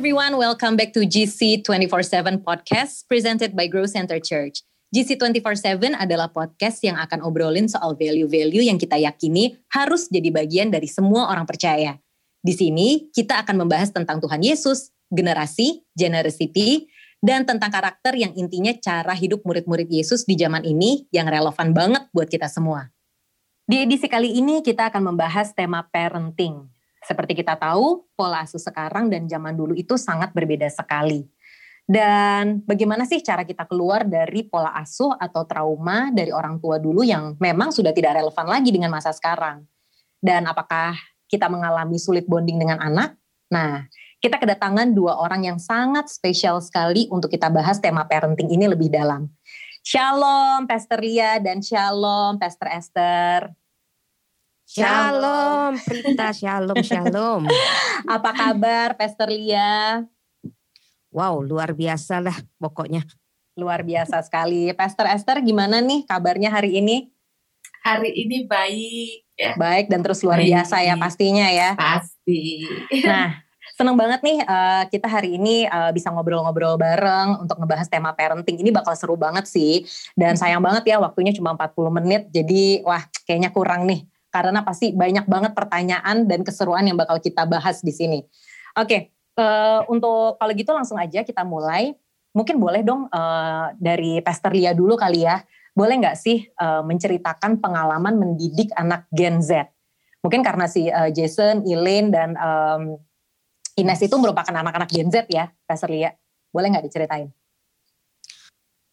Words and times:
everyone, 0.00 0.40
welcome 0.40 0.80
back 0.80 0.96
to 0.96 1.04
GC 1.04 1.60
24/7 1.60 2.40
podcast 2.40 3.04
presented 3.04 3.52
by 3.52 3.68
Grow 3.68 3.84
Center 3.84 4.16
Church. 4.16 4.64
GC 4.96 5.20
24/7 5.20 5.92
adalah 5.92 6.32
podcast 6.32 6.80
yang 6.80 6.96
akan 6.96 7.20
obrolin 7.20 7.68
soal 7.68 7.92
value-value 7.92 8.64
yang 8.64 8.80
kita 8.80 8.96
yakini 8.96 9.60
harus 9.68 10.08
jadi 10.08 10.32
bagian 10.32 10.72
dari 10.72 10.88
semua 10.88 11.28
orang 11.28 11.44
percaya. 11.44 12.00
Di 12.40 12.56
sini 12.56 13.12
kita 13.12 13.44
akan 13.44 13.60
membahas 13.68 13.92
tentang 13.92 14.24
Tuhan 14.24 14.40
Yesus, 14.40 14.88
generasi, 15.12 15.84
generosity, 15.92 16.88
dan 17.20 17.44
tentang 17.44 17.68
karakter 17.68 18.16
yang 18.16 18.32
intinya 18.40 18.72
cara 18.80 19.12
hidup 19.12 19.44
murid-murid 19.44 19.92
Yesus 19.92 20.24
di 20.24 20.32
zaman 20.32 20.64
ini 20.64 21.12
yang 21.12 21.28
relevan 21.28 21.76
banget 21.76 22.08
buat 22.16 22.32
kita 22.32 22.48
semua. 22.48 22.88
Di 23.68 23.84
edisi 23.84 24.08
kali 24.08 24.32
ini 24.32 24.64
kita 24.64 24.88
akan 24.88 25.12
membahas 25.12 25.52
tema 25.52 25.84
parenting. 25.92 26.69
Seperti 27.00 27.32
kita 27.32 27.56
tahu, 27.56 28.04
pola 28.12 28.44
asuh 28.44 28.60
sekarang 28.60 29.08
dan 29.08 29.24
zaman 29.24 29.56
dulu 29.56 29.72
itu 29.72 29.96
sangat 29.96 30.36
berbeda 30.36 30.68
sekali. 30.68 31.24
Dan 31.90 32.62
bagaimana 32.62 33.02
sih 33.02 33.18
cara 33.18 33.42
kita 33.42 33.66
keluar 33.66 34.06
dari 34.06 34.46
pola 34.46 34.70
asuh 34.78 35.16
atau 35.18 35.42
trauma 35.42 36.12
dari 36.14 36.30
orang 36.30 36.62
tua 36.62 36.78
dulu 36.78 37.02
yang 37.02 37.34
memang 37.42 37.74
sudah 37.74 37.90
tidak 37.90 38.20
relevan 38.20 38.46
lagi 38.46 38.70
dengan 38.70 38.94
masa 38.94 39.10
sekarang? 39.10 39.66
Dan 40.20 40.46
apakah 40.46 40.94
kita 41.26 41.50
mengalami 41.50 41.98
sulit 41.98 42.28
bonding 42.30 42.62
dengan 42.62 42.78
anak? 42.78 43.18
Nah, 43.50 43.90
kita 44.22 44.38
kedatangan 44.38 44.92
dua 44.94 45.18
orang 45.18 45.48
yang 45.48 45.58
sangat 45.58 46.06
spesial 46.12 46.62
sekali 46.62 47.08
untuk 47.10 47.32
kita 47.32 47.50
bahas 47.50 47.82
tema 47.82 48.06
parenting 48.06 48.52
ini 48.52 48.70
lebih 48.70 48.92
dalam. 48.92 49.26
Shalom 49.80 50.68
Pastor 50.68 51.00
Lia 51.00 51.40
dan 51.40 51.64
Shalom 51.64 52.36
Pastor 52.36 52.68
Esther. 52.70 53.50
Shalom 54.70 55.82
Prita, 55.82 56.30
Shalom, 56.30 56.78
Shalom. 56.86 57.42
Apa 58.06 58.30
kabar 58.30 58.94
Pastor 58.94 59.26
Lia? 59.26 60.06
Wow, 61.10 61.42
luar 61.42 61.74
biasa 61.74 62.22
lah 62.22 62.38
pokoknya. 62.54 63.02
Luar 63.58 63.82
biasa 63.82 64.22
sekali. 64.22 64.70
Pastor 64.78 65.10
Esther 65.10 65.42
gimana 65.42 65.82
nih 65.82 66.06
kabarnya 66.06 66.54
hari 66.54 66.78
ini? 66.78 67.10
Hari 67.82 68.14
ini 68.14 68.46
baik 68.46 69.26
ya. 69.34 69.58
Baik 69.58 69.90
dan 69.90 70.06
terus 70.06 70.22
luar 70.22 70.38
baik. 70.38 70.54
biasa 70.54 70.86
ya 70.86 70.94
pastinya 70.94 71.50
ya. 71.50 71.74
Pasti. 71.74 72.62
Nah, 73.10 73.42
seneng 73.74 73.98
banget 73.98 74.22
nih 74.22 74.38
uh, 74.46 74.86
kita 74.86 75.10
hari 75.10 75.34
ini 75.34 75.66
uh, 75.66 75.90
bisa 75.90 76.14
ngobrol-ngobrol 76.14 76.78
bareng 76.78 77.42
untuk 77.42 77.58
ngebahas 77.58 77.90
tema 77.90 78.14
parenting. 78.14 78.62
Ini 78.62 78.70
bakal 78.70 78.94
seru 78.94 79.18
banget 79.18 79.50
sih. 79.50 79.82
Dan 80.14 80.38
sayang 80.38 80.62
banget 80.62 80.94
ya 80.94 81.02
waktunya 81.02 81.34
cuma 81.34 81.58
40 81.58 81.90
menit. 81.98 82.22
Jadi 82.30 82.86
wah 82.86 83.02
kayaknya 83.26 83.50
kurang 83.50 83.90
nih. 83.90 84.06
Karena 84.30 84.62
pasti 84.62 84.94
banyak 84.94 85.26
banget 85.26 85.52
pertanyaan 85.58 86.24
dan 86.24 86.46
keseruan 86.46 86.86
yang 86.86 86.94
bakal 86.94 87.18
kita 87.18 87.42
bahas 87.44 87.82
di 87.82 87.90
sini. 87.90 88.22
Oke, 88.78 88.86
okay, 88.86 89.00
uh, 89.42 89.82
untuk 89.90 90.38
kalau 90.38 90.52
gitu 90.54 90.70
langsung 90.70 90.96
aja 90.96 91.26
kita 91.26 91.42
mulai. 91.42 91.92
Mungkin 92.30 92.62
boleh 92.62 92.86
dong 92.86 93.10
uh, 93.10 93.74
dari 93.74 94.22
Lia 94.54 94.70
dulu 94.70 94.94
kali 94.94 95.26
ya. 95.26 95.42
Boleh 95.74 95.98
nggak 95.98 96.14
sih 96.14 96.46
uh, 96.62 96.82
menceritakan 96.86 97.58
pengalaman 97.58 98.14
mendidik 98.14 98.70
anak 98.78 99.10
Gen 99.10 99.42
Z? 99.42 99.66
Mungkin 100.22 100.46
karena 100.46 100.70
si 100.70 100.86
uh, 100.86 101.10
Jason, 101.10 101.66
Elaine 101.66 102.14
dan 102.14 102.38
um, 102.38 103.02
Ines 103.74 104.02
itu 104.04 104.14
merupakan 104.20 104.52
anak-anak 104.52 104.90
Gen 104.92 105.10
Z 105.10 105.26
ya, 105.26 105.50
Pastor 105.66 105.90
Lia. 105.90 106.14
Boleh 106.54 106.70
nggak 106.70 106.86
diceritain? 106.86 107.30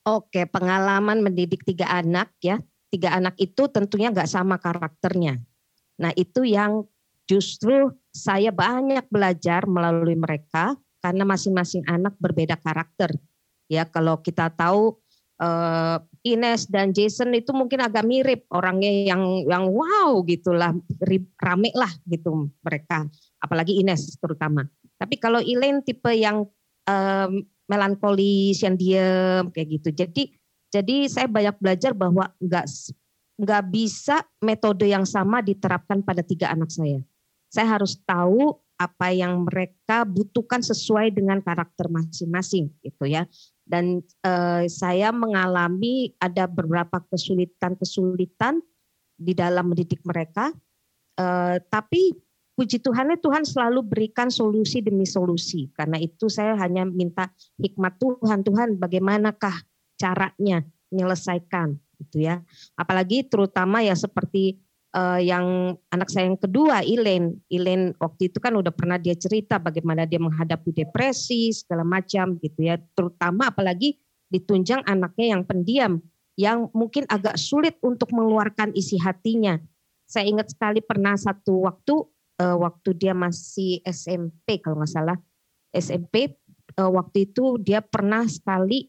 Oke, 0.07 0.47
pengalaman 0.47 1.19
mendidik 1.19 1.67
tiga 1.67 1.91
anak 1.91 2.31
ya. 2.39 2.63
Tiga 2.87 3.15
anak 3.15 3.35
itu 3.35 3.67
tentunya 3.67 4.11
nggak 4.11 4.29
sama 4.29 4.55
karakternya. 4.57 5.39
Nah 5.99 6.11
itu 6.15 6.47
yang 6.47 6.87
justru 7.27 7.91
saya 8.15 8.49
banyak 8.55 9.03
belajar 9.11 9.67
melalui 9.67 10.15
mereka 10.15 10.73
karena 11.03 11.27
masing-masing 11.27 11.83
anak 11.85 12.15
berbeda 12.17 12.55
karakter. 12.57 13.11
Ya 13.67 13.83
kalau 13.83 14.23
kita 14.23 14.47
tahu 14.55 14.95
uh, 15.43 15.99
Ines 16.23 16.67
dan 16.67 16.95
Jason 16.95 17.35
itu 17.35 17.51
mungkin 17.51 17.83
agak 17.83 18.07
mirip 18.07 18.47
orangnya 18.51 18.89
yang 18.89 19.43
yang 19.43 19.67
wow 19.67 20.23
gitulah 20.23 20.71
rame 21.39 21.71
lah 21.75 21.91
gitu 22.07 22.51
mereka 22.63 23.07
apalagi 23.43 23.77
Ines 23.79 24.15
terutama. 24.17 24.65
Tapi 24.97 25.15
kalau 25.21 25.37
Elaine 25.43 25.85
tipe 25.85 26.09
yang 26.09 26.47
um, 26.89 27.31
melankolis 27.67 28.63
yang 28.63 28.79
diam 28.79 29.51
kayak 29.51 29.67
gitu. 29.79 29.89
Jadi 29.93 30.23
jadi 30.73 31.07
saya 31.07 31.27
banyak 31.29 31.55
belajar 31.59 31.91
bahwa 31.95 32.31
nggak 32.41 32.65
nggak 33.37 33.63
bisa 33.69 34.25
metode 34.41 34.89
yang 34.89 35.05
sama 35.05 35.45
diterapkan 35.45 36.01
pada 36.01 36.25
tiga 36.25 36.49
anak 36.49 36.73
saya 36.73 36.99
saya 37.47 37.79
harus 37.79 37.95
tahu 38.03 38.57
apa 38.77 39.09
yang 39.09 39.41
mereka 39.49 40.05
butuhkan 40.05 40.61
sesuai 40.61 41.09
dengan 41.09 41.41
karakter 41.41 41.89
masing-masing 41.89 42.69
gitu 42.85 43.09
ya. 43.09 43.25
Dan 43.65 44.05
eh, 44.23 44.69
saya 44.69 45.09
mengalami 45.11 46.13
ada 46.21 46.45
beberapa 46.47 47.01
kesulitan-kesulitan 47.09 48.61
di 49.17 49.33
dalam 49.33 49.73
mendidik 49.73 50.05
mereka, 50.05 50.53
eh, 51.17 51.57
tapi 51.67 52.13
puji 52.53 52.79
Tuhan 52.79 53.17
Tuhan 53.17 53.43
selalu 53.43 53.81
berikan 53.81 54.29
solusi 54.29 54.79
demi 54.85 55.09
solusi. 55.09 55.73
Karena 55.73 55.97
itu 55.97 56.29
saya 56.29 56.53
hanya 56.61 56.85
minta 56.85 57.33
hikmat 57.57 57.97
Tuhan, 57.97 58.45
Tuhan 58.45 58.77
bagaimanakah 58.77 59.57
caranya 59.97 60.63
menyelesaikan 60.93 61.75
gitu 61.99 62.23
ya. 62.23 62.39
Apalagi 62.77 63.25
terutama 63.25 63.81
ya 63.83 63.97
seperti 63.97 64.61
uh, 64.93 65.19
yang 65.19 65.75
anak 65.89 66.07
saya 66.13 66.29
yang 66.29 66.39
kedua 66.39 66.85
Ilen, 66.85 67.41
Ilen 67.49 67.97
waktu 67.97 68.31
itu 68.31 68.37
kan 68.37 68.55
udah 68.55 68.71
pernah 68.71 69.01
dia 69.01 69.17
cerita 69.17 69.57
bagaimana 69.57 70.05
dia 70.05 70.21
menghadapi 70.21 70.71
depresi 70.71 71.51
segala 71.51 71.83
macam 71.83 72.37
gitu 72.39 72.63
ya, 72.63 72.77
terutama 72.93 73.49
apalagi 73.49 73.97
ditunjang 74.29 74.85
anaknya 74.85 75.35
yang 75.37 75.43
pendiam 75.43 75.99
yang 76.37 76.69
mungkin 76.71 77.09
agak 77.09 77.33
sulit 77.41 77.81
untuk 77.81 78.13
mengeluarkan 78.13 78.69
isi 78.77 79.01
hatinya. 79.01 79.57
Saya 80.05 80.29
ingat 80.29 80.53
sekali 80.53 80.79
pernah 80.85 81.17
satu 81.17 81.65
waktu 81.65 82.05
uh, 82.39 82.57
waktu 82.61 82.93
dia 82.95 83.17
masih 83.17 83.81
SMP 83.83 84.61
kalau 84.61 84.79
nggak 84.79 84.93
salah 84.93 85.17
SMP 85.73 86.37
uh, 86.77 86.87
eh, 86.87 86.91
waktu 86.93 87.17
itu 87.27 87.59
dia 87.59 87.83
pernah 87.83 88.23
sekali 88.29 88.87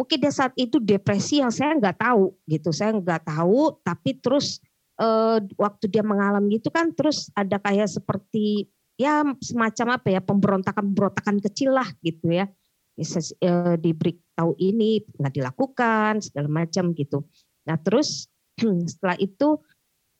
mungkin 0.00 0.16
dia 0.16 0.32
saat 0.32 0.56
itu 0.56 0.80
depresi 0.80 1.44
yang 1.44 1.52
saya 1.52 1.76
nggak 1.76 2.00
tahu 2.00 2.32
gitu 2.48 2.72
saya 2.72 2.96
nggak 2.96 3.28
tahu 3.28 3.76
tapi 3.84 4.16
terus 4.16 4.56
uh, 4.96 5.36
waktu 5.60 5.92
dia 5.92 6.00
mengalami 6.00 6.56
itu 6.56 6.72
kan 6.72 6.96
terus 6.96 7.28
ada 7.36 7.60
kayak 7.60 7.92
seperti 7.92 8.72
ya 8.96 9.20
semacam 9.44 10.00
apa 10.00 10.08
ya 10.08 10.24
pemberontakan-pemberontakan 10.24 11.44
kecil 11.44 11.76
lah 11.76 11.88
gitu 12.00 12.32
ya 12.32 12.48
bisa 12.96 13.20
uh, 13.44 13.76
diberitahu 13.76 14.56
ini 14.56 15.04
nggak 15.20 15.34
dilakukan 15.36 16.20
segala 16.20 16.48
macam 16.48 16.92
gitu. 16.92 17.24
Nah 17.68 17.76
terus 17.80 18.28
setelah 18.92 19.16
itu 19.20 19.60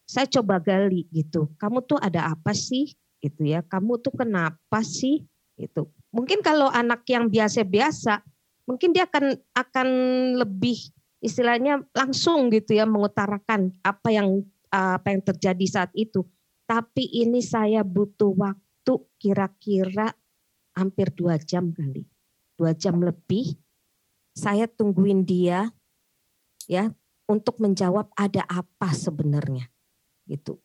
saya 0.08 0.26
coba 0.28 0.60
gali 0.64 1.04
gitu. 1.12 1.52
Kamu 1.60 1.84
tuh 1.84 2.00
ada 2.00 2.32
apa 2.32 2.56
sih 2.56 2.88
gitu 3.20 3.44
ya? 3.44 3.60
Kamu 3.64 4.00
tuh 4.00 4.16
kenapa 4.16 4.80
sih 4.80 5.28
gitu? 5.60 5.92
Mungkin 6.10 6.42
kalau 6.42 6.66
anak 6.66 7.06
yang 7.06 7.30
biasa-biasa, 7.30 8.24
mungkin 8.70 8.94
dia 8.94 9.10
akan 9.10 9.34
akan 9.50 9.88
lebih 10.38 10.78
istilahnya 11.18 11.82
langsung 11.90 12.54
gitu 12.54 12.78
ya 12.78 12.86
mengutarakan 12.86 13.74
apa 13.82 14.08
yang 14.14 14.46
apa 14.70 15.10
yang 15.10 15.26
terjadi 15.26 15.66
saat 15.66 15.90
itu. 15.98 16.22
Tapi 16.70 17.02
ini 17.10 17.42
saya 17.42 17.82
butuh 17.82 18.30
waktu 18.38 18.94
kira-kira 19.18 20.14
hampir 20.78 21.10
dua 21.10 21.34
jam 21.42 21.74
kali. 21.74 22.06
Dua 22.54 22.70
jam 22.78 23.02
lebih. 23.02 23.58
Saya 24.30 24.70
tungguin 24.70 25.26
dia 25.26 25.66
ya 26.70 26.94
untuk 27.26 27.58
menjawab 27.58 28.14
ada 28.14 28.46
apa 28.46 28.94
sebenarnya. 28.94 29.66
Gitu 30.30 30.62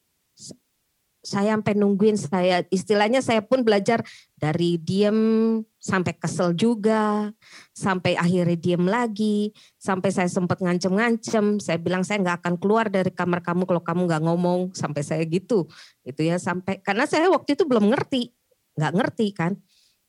saya 1.25 1.57
sampai 1.57 1.73
nungguin 1.73 2.15
saya 2.21 2.61
istilahnya 2.69 3.25
saya 3.25 3.41
pun 3.41 3.65
belajar 3.65 4.05
dari 4.37 4.77
diem 4.77 5.17
sampai 5.81 6.13
kesel 6.13 6.53
juga 6.53 7.33
sampai 7.73 8.13
akhirnya 8.13 8.53
diem 8.53 8.85
lagi 8.85 9.49
sampai 9.81 10.13
saya 10.13 10.29
sempat 10.29 10.61
ngancem-ngancem 10.61 11.57
saya 11.57 11.81
bilang 11.81 12.05
saya 12.05 12.21
nggak 12.21 12.45
akan 12.45 12.55
keluar 12.61 12.93
dari 12.93 13.09
kamar 13.09 13.41
kamu 13.41 13.65
kalau 13.65 13.81
kamu 13.81 14.01
nggak 14.05 14.23
ngomong 14.23 14.59
sampai 14.77 15.01
saya 15.01 15.25
gitu 15.25 15.65
itu 16.05 16.21
ya 16.21 16.37
sampai 16.37 16.77
karena 16.85 17.09
saya 17.09 17.25
waktu 17.33 17.57
itu 17.57 17.65
belum 17.65 17.89
ngerti 17.89 18.29
nggak 18.75 18.93
ngerti 18.93 19.27
kan. 19.31 19.57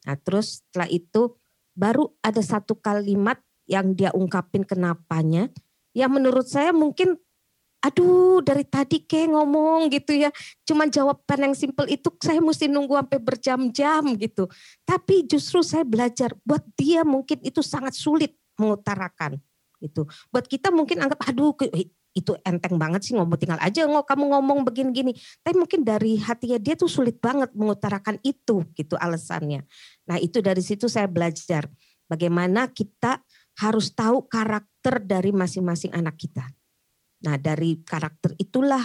Nah 0.07 0.17
terus 0.21 0.63
setelah 0.63 0.91
itu 0.91 1.35
baru 1.73 2.11
ada 2.23 2.43
satu 2.43 2.79
kalimat 2.79 3.39
yang 3.67 3.95
dia 3.95 4.15
ungkapin 4.15 4.63
kenapanya 4.63 5.51
yang 5.97 6.13
menurut 6.13 6.47
saya 6.47 6.71
mungkin 6.71 7.19
aduh 7.84 8.43
dari 8.43 8.64
tadi 8.67 9.05
kayak 9.05 9.37
ngomong 9.37 9.93
gitu 9.93 10.17
ya 10.17 10.32
cuma 10.67 10.88
jawaban 10.90 11.50
yang 11.50 11.55
simple 11.55 11.87
itu 11.87 12.08
saya 12.19 12.40
mesti 12.43 12.67
nunggu 12.67 12.99
sampai 12.99 13.19
berjam-jam 13.20 14.02
gitu 14.19 14.49
tapi 14.82 15.28
justru 15.28 15.61
saya 15.62 15.84
belajar 15.87 16.34
buat 16.43 16.64
dia 16.75 17.06
mungkin 17.06 17.40
itu 17.44 17.61
sangat 17.62 17.94
sulit 17.94 18.34
mengutarakan 18.58 19.38
itu 19.78 20.02
buat 20.32 20.49
kita 20.49 20.73
mungkin 20.73 21.05
anggap 21.05 21.20
aduh 21.28 21.52
itu 22.17 22.32
enteng 22.49 22.81
banget 22.81 23.05
sih 23.05 23.12
ngomong 23.12 23.37
tinggal 23.37 23.61
aja 23.61 23.84
ngomong 23.84 24.08
kamu 24.08 24.25
ngomong 24.32 24.58
begini-gini. 24.64 25.12
Tapi 25.44 25.52
mungkin 25.52 25.84
dari 25.84 26.17
hatinya 26.17 26.56
dia 26.56 26.72
tuh 26.72 26.88
sulit 26.88 27.20
banget 27.20 27.52
mengutarakan 27.52 28.17
itu 28.25 28.64
gitu 28.72 28.96
alasannya. 28.96 29.69
Nah 30.08 30.17
itu 30.17 30.40
dari 30.40 30.64
situ 30.64 30.88
saya 30.88 31.05
belajar 31.05 31.69
bagaimana 32.08 32.72
kita 32.72 33.20
harus 33.61 33.93
tahu 33.93 34.25
karakter 34.25 35.05
dari 35.05 35.29
masing-masing 35.29 35.93
anak 35.93 36.17
kita. 36.17 36.49
Nah 37.25 37.41
dari 37.41 37.81
karakter 37.81 38.37
itulah 38.37 38.83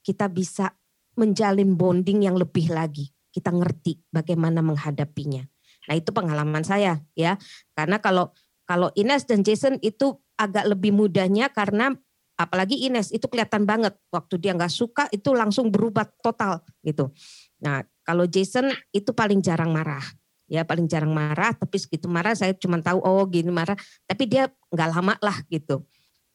kita 0.00 0.30
bisa 0.32 0.72
menjalin 1.18 1.76
bonding 1.76 2.24
yang 2.24 2.38
lebih 2.38 2.72
lagi. 2.72 3.10
Kita 3.28 3.50
ngerti 3.50 3.98
bagaimana 4.08 4.62
menghadapinya. 4.62 5.42
Nah 5.90 5.94
itu 5.98 6.14
pengalaman 6.14 6.64
saya 6.64 7.02
ya. 7.18 7.36
Karena 7.74 7.98
kalau 8.00 8.32
kalau 8.64 8.88
Ines 8.96 9.28
dan 9.28 9.44
Jason 9.44 9.76
itu 9.84 10.16
agak 10.40 10.64
lebih 10.64 10.96
mudahnya 10.96 11.52
karena 11.52 11.92
apalagi 12.34 12.88
Ines 12.88 13.12
itu 13.12 13.28
kelihatan 13.28 13.68
banget 13.68 13.94
waktu 14.08 14.40
dia 14.40 14.56
nggak 14.56 14.72
suka 14.72 15.06
itu 15.12 15.34
langsung 15.36 15.68
berubah 15.68 16.08
total 16.24 16.64
gitu. 16.80 17.12
Nah 17.60 17.84
kalau 18.06 18.24
Jason 18.24 18.72
itu 18.94 19.12
paling 19.12 19.44
jarang 19.44 19.70
marah 19.70 20.02
ya 20.44 20.62
paling 20.62 20.84
jarang 20.84 21.12
marah 21.12 21.56
tapi 21.56 21.80
segitu 21.80 22.04
marah 22.04 22.36
saya 22.36 22.52
cuma 22.56 22.76
tahu 22.80 23.00
oh 23.00 23.24
gini 23.28 23.48
marah 23.48 23.76
tapi 24.04 24.28
dia 24.28 24.52
nggak 24.68 24.88
lama 24.92 25.14
lah 25.24 25.36
gitu 25.48 25.82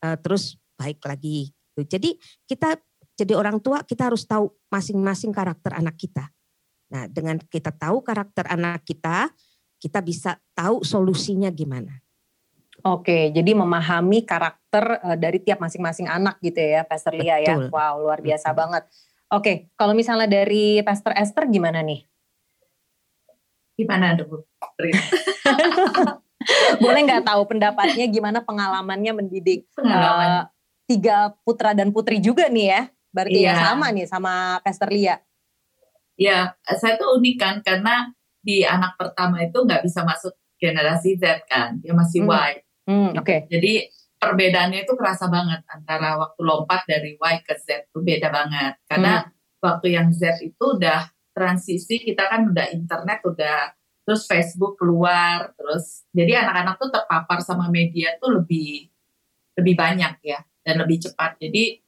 uh, 0.02 0.18
terus 0.18 0.58
baik 0.80 1.04
lagi 1.04 1.52
jadi 1.76 2.16
kita 2.48 2.80
jadi 3.20 3.36
orang 3.36 3.60
tua 3.60 3.84
kita 3.84 4.08
harus 4.08 4.24
tahu 4.24 4.48
masing-masing 4.72 5.36
karakter 5.36 5.76
anak 5.76 6.00
kita 6.00 6.32
nah 6.88 7.06
dengan 7.12 7.36
kita 7.38 7.76
tahu 7.76 8.00
karakter 8.00 8.48
anak 8.48 8.88
kita 8.88 9.28
kita 9.80 10.00
bisa 10.00 10.40
tahu 10.56 10.88
solusinya 10.88 11.52
gimana 11.52 12.00
Oke, 12.80 13.28
jadi 13.36 13.52
memahami 13.52 14.24
karakter 14.24 15.04
uh, 15.04 15.18
dari 15.20 15.44
tiap 15.44 15.60
masing-masing 15.60 16.08
anak 16.08 16.40
gitu 16.40 16.64
ya, 16.64 16.88
Pastor 16.88 17.12
Lia 17.12 17.36
ya. 17.44 17.60
Wow, 17.68 18.08
luar 18.08 18.24
biasa 18.24 18.56
Betul. 18.56 18.60
banget. 18.64 18.84
Oke, 19.36 19.68
kalau 19.76 19.92
misalnya 19.92 20.32
dari 20.32 20.80
Pastor 20.80 21.12
Esther 21.12 21.52
gimana 21.52 21.84
nih? 21.84 22.08
Gimana 23.76 24.16
Bu? 24.16 24.48
Boleh 26.84 27.02
nggak 27.04 27.28
tahu 27.28 27.42
pendapatnya 27.52 28.08
gimana 28.08 28.40
pengalamannya 28.48 29.12
mendidik 29.12 29.68
Pengalaman. 29.76 30.48
uh, 30.48 30.59
tiga 30.90 31.38
putra 31.46 31.78
dan 31.78 31.94
putri 31.94 32.18
juga 32.18 32.50
nih 32.50 32.68
ya? 32.74 32.82
Berarti 33.14 33.40
ya 33.46 33.54
sama 33.62 33.94
nih 33.94 34.06
sama 34.10 34.34
Pastor 34.66 34.90
Lia. 34.90 35.22
Ya, 36.18 36.58
saya 36.66 36.98
tuh 36.98 37.22
unik 37.22 37.36
kan 37.38 37.56
karena 37.62 38.10
di 38.42 38.66
anak 38.66 38.98
pertama 38.98 39.40
itu 39.46 39.56
nggak 39.62 39.86
bisa 39.86 40.02
masuk 40.02 40.34
generasi 40.60 41.16
Z 41.16 41.46
kan, 41.48 41.78
dia 41.80 41.94
masih 41.94 42.26
hmm. 42.26 42.34
Y. 42.34 42.52
Hmm, 42.90 43.12
Oke. 43.16 43.24
Okay. 43.24 43.40
Jadi 43.48 43.74
perbedaannya 44.20 44.84
itu 44.84 44.94
kerasa 45.00 45.32
banget 45.32 45.64
antara 45.70 46.20
waktu 46.20 46.42
lompat 46.44 46.84
dari 46.90 47.16
Y 47.16 47.36
ke 47.46 47.56
Z 47.56 47.88
itu 47.88 48.02
beda 48.04 48.28
banget. 48.34 48.82
Karena 48.90 49.24
hmm. 49.24 49.62
waktu 49.64 49.88
yang 49.96 50.12
Z 50.12 50.44
itu 50.44 50.66
udah 50.76 51.08
transisi 51.32 52.04
kita 52.04 52.28
kan 52.28 52.52
udah 52.52 52.68
internet 52.76 53.24
udah 53.24 53.72
terus 54.04 54.26
Facebook 54.26 54.76
keluar 54.76 55.54
terus 55.54 56.04
jadi 56.10 56.42
anak-anak 56.42 56.76
tuh 56.82 56.90
terpapar 56.90 57.40
sama 57.46 57.70
media 57.70 58.18
tuh 58.18 58.42
lebih 58.42 58.90
lebih 59.54 59.78
banyak 59.78 60.18
ya 60.26 60.42
dan 60.70 60.78
lebih 60.78 61.02
cepat. 61.02 61.42
Jadi 61.42 61.82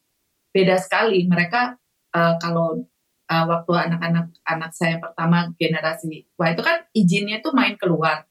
beda 0.49 0.81
sekali 0.81 1.29
mereka 1.29 1.77
uh, 2.17 2.35
kalau 2.41 2.81
uh, 3.29 3.45
waktu 3.45 3.71
anak-anak 3.77 4.33
anak 4.43 4.71
saya 4.73 4.97
pertama 4.97 5.53
generasi 5.55 6.27
wah 6.35 6.51
itu 6.51 6.65
kan 6.65 6.83
izinnya 6.91 7.39
tuh 7.39 7.55
main 7.55 7.79
keluar 7.79 8.27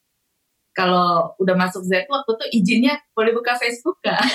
kalau 0.74 1.32
udah 1.38 1.54
masuk 1.54 1.86
Z 1.86 2.10
waktu 2.10 2.30
itu 2.34 2.46
izinnya 2.62 2.98
boleh 3.14 3.30
buka 3.30 3.54
Facebook 3.54 4.02
gak? 4.02 4.20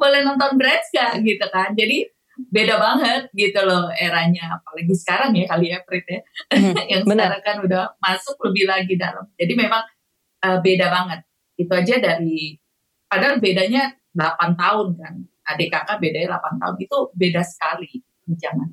boleh 0.00 0.22
nonton 0.22 0.54
Bread 0.54 0.86
gak 0.94 1.18
gitu 1.26 1.46
kan. 1.50 1.74
Jadi 1.74 2.06
beda 2.48 2.80
banget 2.80 3.28
gitu 3.36 3.60
loh 3.68 3.92
eranya 3.92 4.56
apalagi 4.56 4.96
sekarang 4.96 5.36
ya 5.36 5.44
kali 5.44 5.76
ya 5.76 5.84
Prit 5.84 6.08
ya 6.08 6.24
hmm, 6.56 6.72
yang 6.96 7.04
benar. 7.04 7.36
sekarang 7.36 7.40
kan 7.44 7.56
udah 7.68 7.84
masuk 8.00 8.40
lebih 8.48 8.64
lagi 8.64 8.96
dalam 8.96 9.28
jadi 9.36 9.52
memang 9.52 9.84
uh, 10.48 10.56
beda 10.64 10.88
banget 10.88 11.20
itu 11.60 11.68
aja 11.68 12.00
dari 12.00 12.56
padahal 13.12 13.44
bedanya 13.44 13.92
8 14.14 14.58
tahun 14.58 14.88
kan 14.98 15.14
adik 15.54 15.68
kakak 15.70 15.98
bedanya 16.02 16.38
8 16.38 16.62
tahun 16.62 16.76
itu 16.82 16.96
beda 17.14 17.42
sekali 17.46 18.02
jangan 18.38 18.70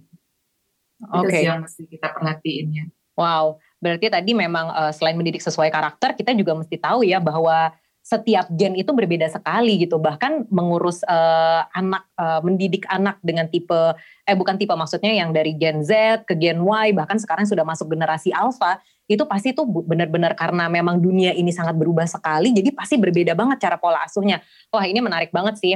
Oke. 1.13 1.29
Okay. 1.29 1.41
Itu 1.45 1.49
yang 1.53 1.61
mesti 1.61 1.83
kita 1.85 2.07
perhatiin 2.09 2.67
ya. 2.73 2.85
Wow, 3.17 3.57
berarti 3.81 4.13
tadi 4.13 4.31
memang 4.37 4.69
uh, 4.69 4.93
selain 4.93 5.17
mendidik 5.17 5.41
sesuai 5.41 5.73
karakter, 5.73 6.13
kita 6.13 6.37
juga 6.37 6.53
mesti 6.53 6.77
tahu 6.77 7.01
ya 7.01 7.17
bahwa 7.17 7.73
setiap 8.05 8.47
gen 8.55 8.77
itu 8.77 8.93
berbeda 8.93 9.25
sekali 9.27 9.83
gitu. 9.83 9.97
Bahkan 9.97 10.47
mengurus 10.53 11.01
uh, 11.09 11.65
anak, 11.73 12.05
uh, 12.15 12.39
mendidik 12.45 12.85
anak 12.87 13.17
dengan 13.25 13.49
tipe, 13.49 13.97
eh 14.23 14.37
bukan 14.37 14.55
tipe 14.55 14.71
maksudnya 14.71 15.11
yang 15.11 15.33
dari 15.33 15.57
gen 15.57 15.81
Z 15.81 16.23
ke 16.29 16.37
gen 16.37 16.61
Y, 16.61 16.93
bahkan 16.93 17.17
sekarang 17.17 17.49
sudah 17.49 17.65
masuk 17.65 17.89
generasi 17.89 18.29
alpha, 18.31 18.79
itu 19.07 19.23
pasti 19.23 19.55
tuh 19.55 19.63
benar-benar 19.63 20.35
karena 20.35 20.67
memang 20.67 20.99
dunia 20.99 21.31
ini 21.31 21.49
sangat 21.55 21.79
berubah 21.79 22.03
sekali, 22.03 22.51
jadi 22.51 22.75
pasti 22.75 22.99
berbeda 22.99 23.33
banget 23.33 23.63
cara 23.63 23.79
pola 23.79 24.03
asuhnya. 24.03 24.43
Wah 24.69 24.83
ini 24.83 24.99
menarik 24.99 25.31
banget 25.31 25.55
sih, 25.57 25.73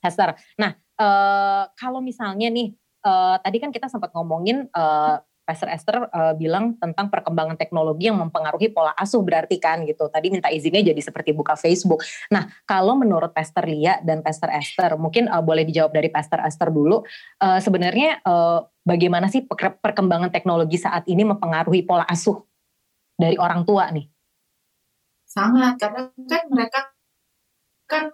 Hester. 0.00 0.38
Nah 0.56 0.78
uh, 0.98 1.66
kalau 1.74 1.98
misalnya 1.98 2.48
nih, 2.48 2.72
uh, 3.02 3.36
tadi 3.42 3.58
kan 3.58 3.74
kita 3.74 3.90
sempat 3.90 4.14
ngomongin 4.14 4.70
uh, 4.70 5.18
Pastor 5.44 5.68
Esther 5.68 6.08
uh, 6.08 6.32
bilang 6.32 6.74
tentang 6.80 7.12
perkembangan 7.12 7.60
teknologi 7.60 8.08
yang 8.08 8.16
mempengaruhi 8.16 8.72
pola 8.72 8.96
asuh 8.96 9.20
berarti 9.20 9.60
kan 9.60 9.84
gitu. 9.84 10.08
Tadi 10.08 10.32
minta 10.32 10.48
izinnya 10.48 10.80
jadi 10.80 10.96
seperti 10.98 11.36
buka 11.36 11.52
Facebook. 11.54 12.00
Nah, 12.32 12.48
kalau 12.64 12.96
menurut 12.96 13.36
Pastor 13.36 13.68
Lia 13.68 14.00
dan 14.00 14.24
Pastor 14.24 14.48
Esther, 14.48 14.96
mungkin 14.96 15.28
uh, 15.28 15.44
boleh 15.44 15.68
dijawab 15.68 15.92
dari 15.92 16.08
Pastor 16.08 16.40
Esther 16.40 16.72
dulu. 16.72 17.04
Uh, 17.36 17.60
sebenarnya 17.60 18.24
uh, 18.24 18.64
bagaimana 18.82 19.28
sih 19.28 19.44
perkembangan 19.84 20.32
teknologi 20.32 20.80
saat 20.80 21.04
ini 21.04 21.28
mempengaruhi 21.28 21.84
pola 21.84 22.08
asuh 22.08 22.40
dari 23.14 23.36
orang 23.36 23.68
tua 23.68 23.92
nih? 23.92 24.08
Sangat, 25.28 25.76
karena 25.76 26.08
kan 26.14 26.42
mereka 26.48 26.80
kan 27.84 28.04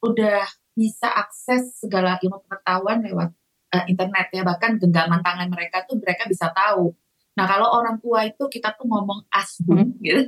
udah 0.00 0.46
bisa 0.78 1.10
akses 1.12 1.76
segala 1.82 2.16
ilmu 2.22 2.40
pengetahuan 2.46 3.02
lewat 3.04 3.30
uh, 3.70 3.84
internet 3.86 4.26
ya 4.34 4.42
bahkan 4.42 4.76
genggaman 4.76 5.22
tangan 5.22 5.48
mereka 5.50 5.86
tuh 5.86 5.96
mereka 5.98 6.26
bisa 6.26 6.50
tahu. 6.50 6.94
Nah 7.38 7.46
kalau 7.46 7.70
orang 7.78 7.96
tua 8.02 8.26
itu 8.26 8.44
kita 8.50 8.74
tuh 8.74 8.86
ngomong 8.90 9.26
asbun 9.30 9.94
hmm. 9.94 10.02
gitu. 10.02 10.26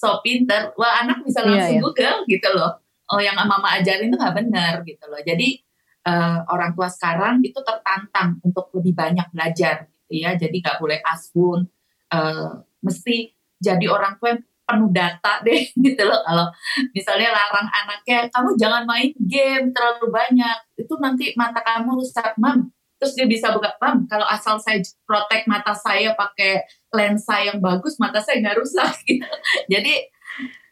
So 0.00 0.20
pinter. 0.24 0.72
Wah 0.80 1.04
anak 1.04 1.24
bisa 1.24 1.44
iya, 1.44 1.48
langsung 1.48 1.60
yeah, 1.60 1.76
yeah. 1.76 1.84
google 1.84 2.18
gitu 2.28 2.48
loh. 2.56 2.72
Oh 3.10 3.20
yang 3.20 3.36
mama 3.36 3.76
ajarin 3.80 4.08
itu 4.08 4.16
nggak 4.16 4.36
benar 4.36 4.74
gitu 4.86 5.04
loh. 5.10 5.20
Jadi 5.20 5.60
uh, 6.06 6.46
orang 6.48 6.72
tua 6.72 6.88
sekarang 6.88 7.42
itu 7.42 7.58
tertantang 7.60 8.38
untuk 8.40 8.70
lebih 8.76 8.96
banyak 8.96 9.26
belajar 9.34 9.90
gitu 10.06 10.24
ya. 10.24 10.36
Jadi 10.38 10.56
nggak 10.62 10.78
boleh 10.78 11.04
asbun 11.04 11.68
uh, 12.14 12.64
mesti 12.80 13.34
jadi 13.60 13.86
orang 13.92 14.16
tua 14.16 14.32
yang 14.32 14.42
penuh 14.70 14.90
data 14.94 15.42
deh 15.42 15.62
gitu 15.84 16.02
loh. 16.06 16.20
Kalau 16.22 16.46
misalnya 16.94 17.34
larang 17.34 17.68
anaknya 17.68 18.30
kamu 18.30 18.54
jangan 18.54 18.82
main 18.86 19.10
game 19.26 19.74
terlalu 19.74 20.08
banyak. 20.14 20.58
Itu 20.78 20.94
nanti 21.02 21.34
mata 21.34 21.60
kamu 21.60 21.98
rusak 21.98 22.38
mam. 22.38 22.70
Terus 23.00 23.16
dia 23.16 23.26
bisa 23.26 23.50
buka 23.50 23.74
mam 23.82 24.06
kalau 24.06 24.28
asal 24.28 24.60
saya 24.62 24.78
protek 25.04 25.48
mata 25.50 25.72
saya 25.72 26.12
pakai 26.14 26.62
lensa 26.92 27.40
yang 27.42 27.58
bagus 27.58 27.98
mata 27.98 28.22
saya 28.22 28.38
nggak 28.38 28.58
rusak. 28.62 28.94
Gitu. 29.08 29.26
Jadi 29.66 29.94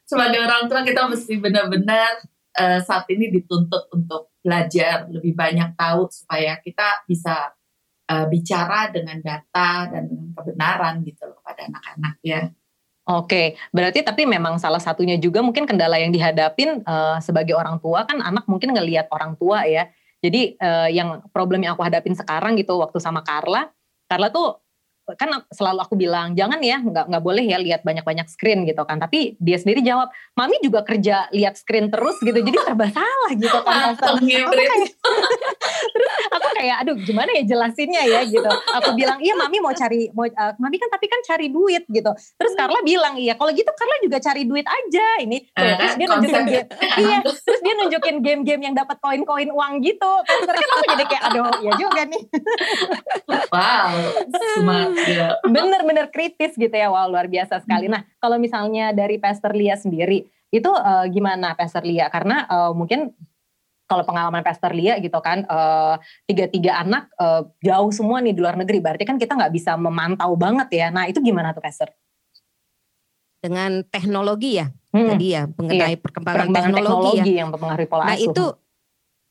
sebagai 0.08 0.40
orang 0.40 0.70
tua 0.70 0.80
kita 0.86 1.04
mesti 1.04 1.36
benar-benar 1.36 2.24
uh, 2.56 2.80
saat 2.80 3.04
ini 3.12 3.28
dituntut 3.28 3.92
untuk 3.92 4.32
belajar 4.40 5.04
lebih 5.12 5.36
banyak 5.36 5.76
tahu 5.76 6.08
supaya 6.08 6.56
kita 6.64 7.04
bisa 7.04 7.52
uh, 8.08 8.26
bicara 8.26 8.88
dengan 8.88 9.20
data 9.20 9.92
dan 9.92 10.08
dengan 10.08 10.32
kebenaran 10.32 11.04
gitu 11.04 11.28
loh 11.28 11.40
pada 11.44 11.68
anak-anak 11.68 12.16
ya. 12.24 12.48
Oke, 13.08 13.56
berarti 13.72 14.04
tapi 14.04 14.28
memang 14.28 14.60
salah 14.60 14.76
satunya 14.84 15.16
juga 15.16 15.40
mungkin 15.40 15.64
kendala 15.64 15.96
yang 15.96 16.12
dihadapin 16.12 16.84
uh, 16.84 17.16
sebagai 17.24 17.56
orang 17.56 17.80
tua 17.80 18.04
kan 18.04 18.20
anak 18.20 18.44
mungkin 18.44 18.76
ngelihat 18.76 19.08
orang 19.08 19.32
tua 19.40 19.64
ya. 19.64 19.88
Jadi 20.20 20.60
uh, 20.60 20.92
yang 20.92 21.24
problem 21.32 21.64
yang 21.64 21.72
aku 21.72 21.88
hadapin 21.88 22.12
sekarang 22.12 22.60
gitu 22.60 22.76
waktu 22.76 23.00
sama 23.00 23.24
Carla, 23.24 23.72
Carla 24.12 24.28
tuh 24.28 24.60
kan 25.16 25.44
selalu 25.48 25.80
aku 25.80 25.94
bilang 25.96 26.36
jangan 26.36 26.60
ya 26.60 26.82
nggak 26.82 27.08
nggak 27.08 27.22
boleh 27.24 27.44
ya 27.44 27.56
lihat 27.56 27.80
banyak-banyak 27.86 28.28
screen 28.28 28.68
gitu 28.68 28.82
kan. 28.84 29.00
Tapi 29.00 29.38
dia 29.40 29.56
sendiri 29.56 29.80
jawab 29.80 30.12
mami 30.36 30.60
juga 30.60 30.84
kerja 30.84 31.30
lihat 31.32 31.56
screen 31.56 31.88
terus 31.88 32.18
gitu. 32.20 32.36
Jadi 32.36 32.58
serba 32.60 32.90
salah 32.96 33.32
gitu 33.32 33.58
kan 33.64 33.94
aku 33.96 34.18
kayak 34.20 34.44
terus 35.94 36.12
aku 36.34 36.48
kayak 36.58 36.76
aduh 36.84 36.96
gimana 37.00 37.30
ya 37.38 37.42
jelasinnya 37.46 38.02
ya 38.04 38.20
gitu. 38.28 38.50
Aku 38.82 38.92
bilang 38.98 39.22
iya 39.22 39.32
mami 39.38 39.62
mau 39.62 39.72
cari 39.72 40.12
mau 40.12 40.26
uh, 40.26 40.52
mami 40.60 40.76
kan 40.76 40.90
tapi 40.92 41.06
kan 41.08 41.20
cari 41.24 41.48
duit 41.48 41.86
gitu. 41.88 42.10
Terus 42.36 42.52
Carla 42.58 42.82
bilang 42.84 43.16
iya 43.16 43.38
kalau 43.38 43.54
gitu 43.54 43.70
Carla 43.72 43.96
juga 44.02 44.18
cari 44.20 44.42
duit 44.44 44.66
aja 44.66 45.06
ini. 45.22 45.40
Uh, 45.54 45.76
terus 45.78 45.94
dia 45.96 46.06
nunjukin 46.10 46.44
game 46.44 46.68
iya 47.06 47.16
terus 47.22 47.40
dia 47.44 47.74
nunjukin 47.78 48.16
game-game 48.20 48.62
yang 48.66 48.74
dapat 48.74 48.98
koin-koin 49.00 49.48
uang 49.48 49.80
gitu 49.80 50.12
kan. 50.26 50.36
Terus 50.44 50.58
kan 50.58 50.68
aku 50.74 50.84
jadi 50.96 51.04
kayak 51.06 51.22
aduh 51.32 51.52
ya 51.62 51.72
juga 51.78 52.02
nih. 52.04 52.22
Wow 53.48 54.18
smart 54.58 54.97
Bener-bener 55.54 56.10
kritis 56.10 56.54
gitu 56.58 56.72
ya, 56.72 56.88
wow 56.90 57.06
luar 57.08 57.30
biasa 57.30 57.62
sekali. 57.62 57.86
Hmm. 57.88 57.98
Nah 57.98 58.02
kalau 58.18 58.36
misalnya 58.36 58.90
dari 58.92 59.16
Pastor 59.20 59.54
Lia 59.54 59.76
sendiri, 59.78 60.26
Itu 60.48 60.72
uh, 60.72 61.04
gimana 61.12 61.52
Pastor 61.52 61.84
Lia? 61.84 62.08
Karena 62.08 62.48
uh, 62.48 62.72
mungkin 62.72 63.12
kalau 63.88 64.04
pengalaman 64.04 64.44
Pastor 64.44 64.76
Lia 64.76 65.00
gitu 65.00 65.16
kan 65.24 65.48
uh, 65.48 65.96
tiga-tiga 66.28 66.84
anak 66.84 67.08
uh, 67.16 67.48
jauh 67.64 67.88
semua 67.88 68.20
nih 68.20 68.36
di 68.36 68.40
luar 68.44 68.60
negeri 68.60 68.84
berarti 68.84 69.08
kan 69.08 69.16
kita 69.16 69.32
nggak 69.32 69.52
bisa 69.56 69.80
memantau 69.80 70.36
banget 70.36 70.68
ya 70.76 70.86
nah 70.92 71.08
itu 71.08 71.24
gimana 71.24 71.56
tuh 71.56 71.64
Pastor? 71.64 71.88
Dengan 73.40 73.80
teknologi 73.88 74.60
ya 74.60 74.68
hmm. 74.92 75.08
tadi 75.08 75.26
ya 75.32 75.42
mengenai 75.48 75.96
iya. 75.96 75.98
perkembangan, 75.98 76.38
perkembangan 76.52 76.68
teknologi, 76.68 76.92
teknologi 76.92 77.32
ya. 77.32 77.38
yang 77.40 77.48
mempengaruhi 77.48 77.88
pola 77.88 78.02
nah, 78.04 78.08
asuh. 78.12 78.12
Nah 78.12 78.18
itu 78.28 78.44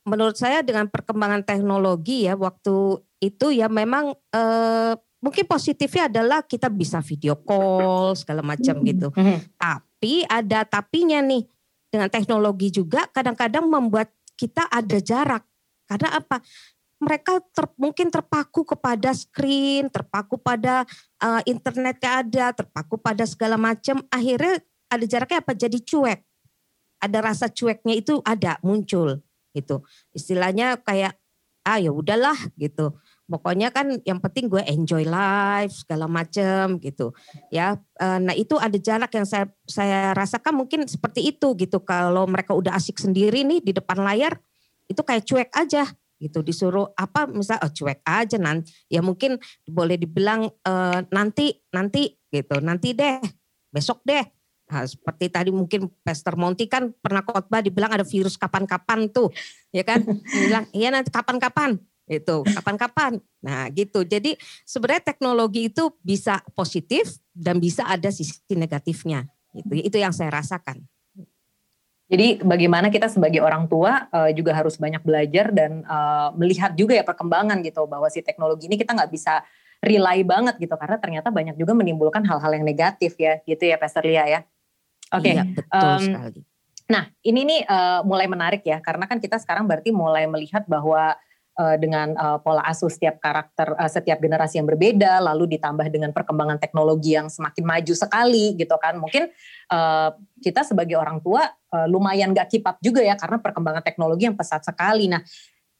menurut 0.08 0.36
saya 0.36 0.58
dengan 0.66 0.86
perkembangan 0.90 1.42
teknologi 1.46 2.26
ya 2.26 2.34
waktu 2.34 2.76
itu 3.22 3.46
ya 3.54 3.70
memang 3.70 4.10
uh, 4.34 4.94
mungkin 5.18 5.44
positifnya 5.46 6.06
adalah 6.06 6.46
kita 6.46 6.70
bisa 6.70 7.02
video 7.02 7.34
call 7.38 8.14
segala 8.14 8.42
macam 8.42 8.78
hmm. 8.78 8.86
gitu. 8.86 9.08
Hmm. 9.14 9.38
Tapi 9.58 10.22
ada 10.26 10.62
tapinya 10.62 11.18
nih 11.22 11.46
dengan 11.90 12.08
teknologi 12.12 12.70
juga 12.70 13.08
kadang-kadang 13.10 13.66
membuat 13.66 14.12
kita 14.38 14.66
ada 14.70 14.98
jarak. 15.02 15.42
Karena 15.88 16.22
apa? 16.22 16.38
Mereka 16.98 17.54
ter, 17.54 17.66
mungkin 17.78 18.10
terpaku 18.10 18.66
kepada 18.66 19.14
screen, 19.14 19.86
terpaku 19.86 20.34
pada 20.34 20.82
uh, 21.22 21.42
internet 21.46 22.02
yang 22.02 22.14
ada, 22.26 22.46
terpaku 22.50 22.98
pada 22.98 23.22
segala 23.22 23.54
macam. 23.54 24.02
Akhirnya 24.10 24.58
ada 24.90 25.04
jaraknya 25.06 25.38
apa? 25.42 25.52
Jadi 25.54 25.78
cuek. 25.82 26.20
Ada 26.98 27.18
rasa 27.22 27.46
cueknya 27.46 27.94
itu 27.94 28.18
ada 28.26 28.58
muncul 28.66 29.22
gitu. 29.54 29.86
Istilahnya 30.10 30.82
kayak 30.82 31.14
ah 31.62 31.78
ya 31.78 31.94
udahlah 31.94 32.34
gitu 32.58 32.98
pokoknya 33.28 33.68
kan 33.68 34.00
yang 34.08 34.18
penting 34.18 34.48
gue 34.48 34.64
enjoy 34.64 35.04
life 35.04 35.84
segala 35.84 36.08
macem 36.08 36.80
gitu. 36.80 37.12
Ya 37.52 37.76
eh, 38.00 38.18
nah 38.18 38.32
itu 38.32 38.56
ada 38.56 38.74
jarak 38.80 39.12
yang 39.12 39.28
saya 39.28 39.52
saya 39.68 40.16
rasakan 40.16 40.56
mungkin 40.56 40.88
seperti 40.88 41.28
itu 41.28 41.52
gitu. 41.60 41.84
Kalau 41.84 42.24
mereka 42.24 42.56
udah 42.56 42.74
asik 42.74 42.96
sendiri 42.98 43.44
nih 43.44 43.60
di 43.60 43.72
depan 43.76 44.00
layar 44.00 44.40
itu 44.88 45.04
kayak 45.04 45.28
cuek 45.28 45.50
aja 45.52 45.84
gitu. 46.18 46.40
Disuruh 46.40 46.90
apa 46.96 47.28
misal 47.28 47.60
oh, 47.60 47.70
cuek 47.70 48.00
aja 48.02 48.40
nanti 48.40 48.72
ya 48.88 49.04
mungkin 49.04 49.36
boleh 49.68 50.00
dibilang 50.00 50.48
uh, 50.64 51.00
nanti 51.12 51.52
nanti 51.70 52.16
gitu. 52.32 52.58
Nanti 52.64 52.96
deh 52.96 53.20
besok 53.68 54.00
deh. 54.08 54.24
Nah, 54.68 54.84
seperti 54.84 55.32
tadi 55.32 55.48
mungkin 55.48 55.88
Pastor 56.04 56.36
Monty 56.36 56.68
kan 56.68 56.92
pernah 57.00 57.24
khotbah 57.24 57.64
dibilang 57.64 57.88
ada 57.88 58.04
virus 58.04 58.36
kapan-kapan 58.36 59.08
tuh, 59.08 59.32
ya 59.72 59.80
kan? 59.80 60.04
bilang 60.28 60.68
iya 60.76 60.92
nanti 60.92 61.08
kapan-kapan 61.08 61.80
itu 62.08 62.42
kapan-kapan. 62.56 63.20
Nah, 63.44 63.68
gitu. 63.70 64.02
Jadi 64.02 64.34
sebenarnya 64.64 65.14
teknologi 65.14 65.68
itu 65.68 65.92
bisa 66.02 66.40
positif 66.56 67.20
dan 67.30 67.60
bisa 67.60 67.86
ada 67.86 68.08
sisi 68.10 68.40
negatifnya. 68.56 69.28
Itu 69.54 69.72
itu 69.76 69.96
yang 70.00 70.16
saya 70.16 70.32
rasakan. 70.32 70.82
Jadi 72.08 72.40
bagaimana 72.40 72.88
kita 72.88 73.12
sebagai 73.12 73.44
orang 73.44 73.68
tua 73.68 74.08
uh, 74.08 74.32
juga 74.32 74.56
harus 74.56 74.80
banyak 74.80 75.04
belajar 75.04 75.52
dan 75.52 75.84
uh, 75.84 76.32
melihat 76.40 76.72
juga 76.72 76.96
ya 76.96 77.04
perkembangan 77.04 77.60
gitu 77.60 77.84
bahwa 77.84 78.08
si 78.08 78.24
teknologi 78.24 78.64
ini 78.64 78.80
kita 78.80 78.96
nggak 78.96 79.12
bisa 79.12 79.44
rely 79.84 80.24
banget 80.24 80.56
gitu 80.56 80.72
karena 80.80 80.96
ternyata 80.96 81.28
banyak 81.28 81.54
juga 81.60 81.76
menimbulkan 81.76 82.24
hal-hal 82.24 82.50
yang 82.56 82.64
negatif 82.64 83.12
ya 83.20 83.38
gitu 83.44 83.60
ya 83.60 83.76
Pastor 83.76 84.08
Lia 84.08 84.24
ya. 84.24 84.40
Oke. 85.12 85.20
Okay. 85.20 85.32
Iya, 85.36 85.44
betul 85.52 85.84
um, 85.84 86.00
sekali. 86.00 86.40
Nah, 86.88 87.04
ini 87.20 87.40
nih 87.44 87.60
uh, 87.68 88.00
mulai 88.08 88.24
menarik 88.24 88.64
ya 88.64 88.80
karena 88.80 89.04
kan 89.04 89.20
kita 89.20 89.36
sekarang 89.36 89.68
berarti 89.68 89.92
mulai 89.92 90.24
melihat 90.24 90.64
bahwa 90.64 91.12
uh, 91.58 91.76
dengan 91.76 92.14
uh, 92.14 92.38
pola 92.38 92.62
asuh 92.64 92.88
setiap 92.88 93.18
karakter 93.18 93.74
uh, 93.74 93.90
setiap 93.90 94.22
generasi 94.22 94.62
yang 94.62 94.68
berbeda 94.70 95.18
lalu 95.18 95.58
ditambah 95.58 95.90
dengan 95.90 96.14
perkembangan 96.14 96.62
teknologi 96.62 97.18
yang 97.18 97.26
semakin 97.26 97.64
maju 97.66 97.94
sekali 97.98 98.54
gitu 98.54 98.78
kan. 98.78 98.96
Mungkin 98.96 99.26
uh, 99.74 100.14
kita 100.38 100.62
sebagai 100.62 100.94
orang 100.94 101.18
tua 101.18 101.44
uh, 101.74 101.86
lumayan 101.90 102.30
gak 102.30 102.54
keep 102.54 102.64
juga 102.78 103.02
ya 103.02 103.18
karena 103.18 103.42
perkembangan 103.42 103.82
teknologi 103.82 104.30
yang 104.30 104.38
pesat 104.38 104.62
sekali. 104.62 105.10
Nah 105.10 105.20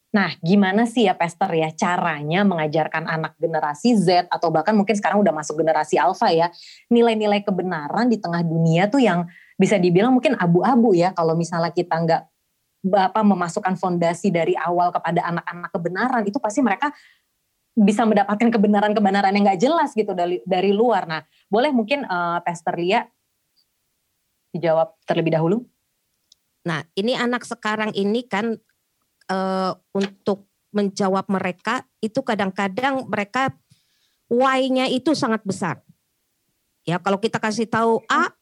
Nah, 0.09 0.33
gimana 0.41 0.89
sih 0.89 1.05
ya 1.05 1.13
Pester 1.13 1.53
ya 1.53 1.69
caranya 1.77 2.41
mengajarkan 2.41 3.05
anak 3.05 3.37
generasi 3.37 3.93
Z 3.93 4.25
atau 4.33 4.49
bahkan 4.49 4.73
mungkin 4.73 4.97
sekarang 4.97 5.21
udah 5.21 5.37
masuk 5.37 5.61
generasi 5.61 6.01
Alpha 6.01 6.33
ya, 6.33 6.49
nilai-nilai 6.89 7.45
kebenaran 7.45 8.09
di 8.09 8.17
tengah 8.17 8.41
dunia 8.41 8.89
tuh 8.89 9.05
yang 9.05 9.29
bisa 9.61 9.77
dibilang 9.77 10.17
mungkin 10.17 10.33
abu-abu 10.41 10.97
ya 10.97 11.13
kalau 11.13 11.37
misalnya 11.37 11.77
kita 11.77 11.93
nggak 11.93 12.23
apa 12.87 13.21
memasukkan 13.27 13.75
fondasi 13.75 14.31
dari 14.31 14.55
awal 14.55 14.95
kepada 14.95 15.27
anak-anak 15.27 15.71
kebenaran 15.75 16.23
itu 16.27 16.39
pasti 16.39 16.63
mereka 16.63 16.95
bisa 17.79 18.03
mendapatkan 18.03 18.51
kebenaran-kebenaran 18.51 19.35
yang 19.35 19.45
nggak 19.47 19.63
jelas 19.63 19.95
gitu 19.95 20.15
dari 20.15 20.43
dari 20.43 20.75
luar. 20.75 21.07
Nah, 21.07 21.23
boleh 21.47 21.71
mungkin 21.71 22.03
uh, 22.07 22.43
Pastor 22.43 22.75
Lia 22.75 23.07
dijawab 24.51 24.99
terlebih 25.07 25.35
dahulu. 25.35 25.63
Nah, 26.67 26.83
ini 26.99 27.15
anak 27.15 27.47
sekarang 27.47 27.95
ini 27.95 28.27
kan 28.27 28.59
uh, 29.31 29.73
untuk 29.95 30.51
menjawab 30.75 31.31
mereka 31.31 31.87
itu 32.03 32.21
kadang-kadang 32.21 33.07
mereka 33.07 33.55
why-nya 34.29 34.91
itu 34.91 35.15
sangat 35.15 35.41
besar. 35.47 35.81
Ya, 36.85 36.99
kalau 37.01 37.21
kita 37.21 37.41
kasih 37.41 37.69
tahu 37.69 38.01
A, 38.09 38.33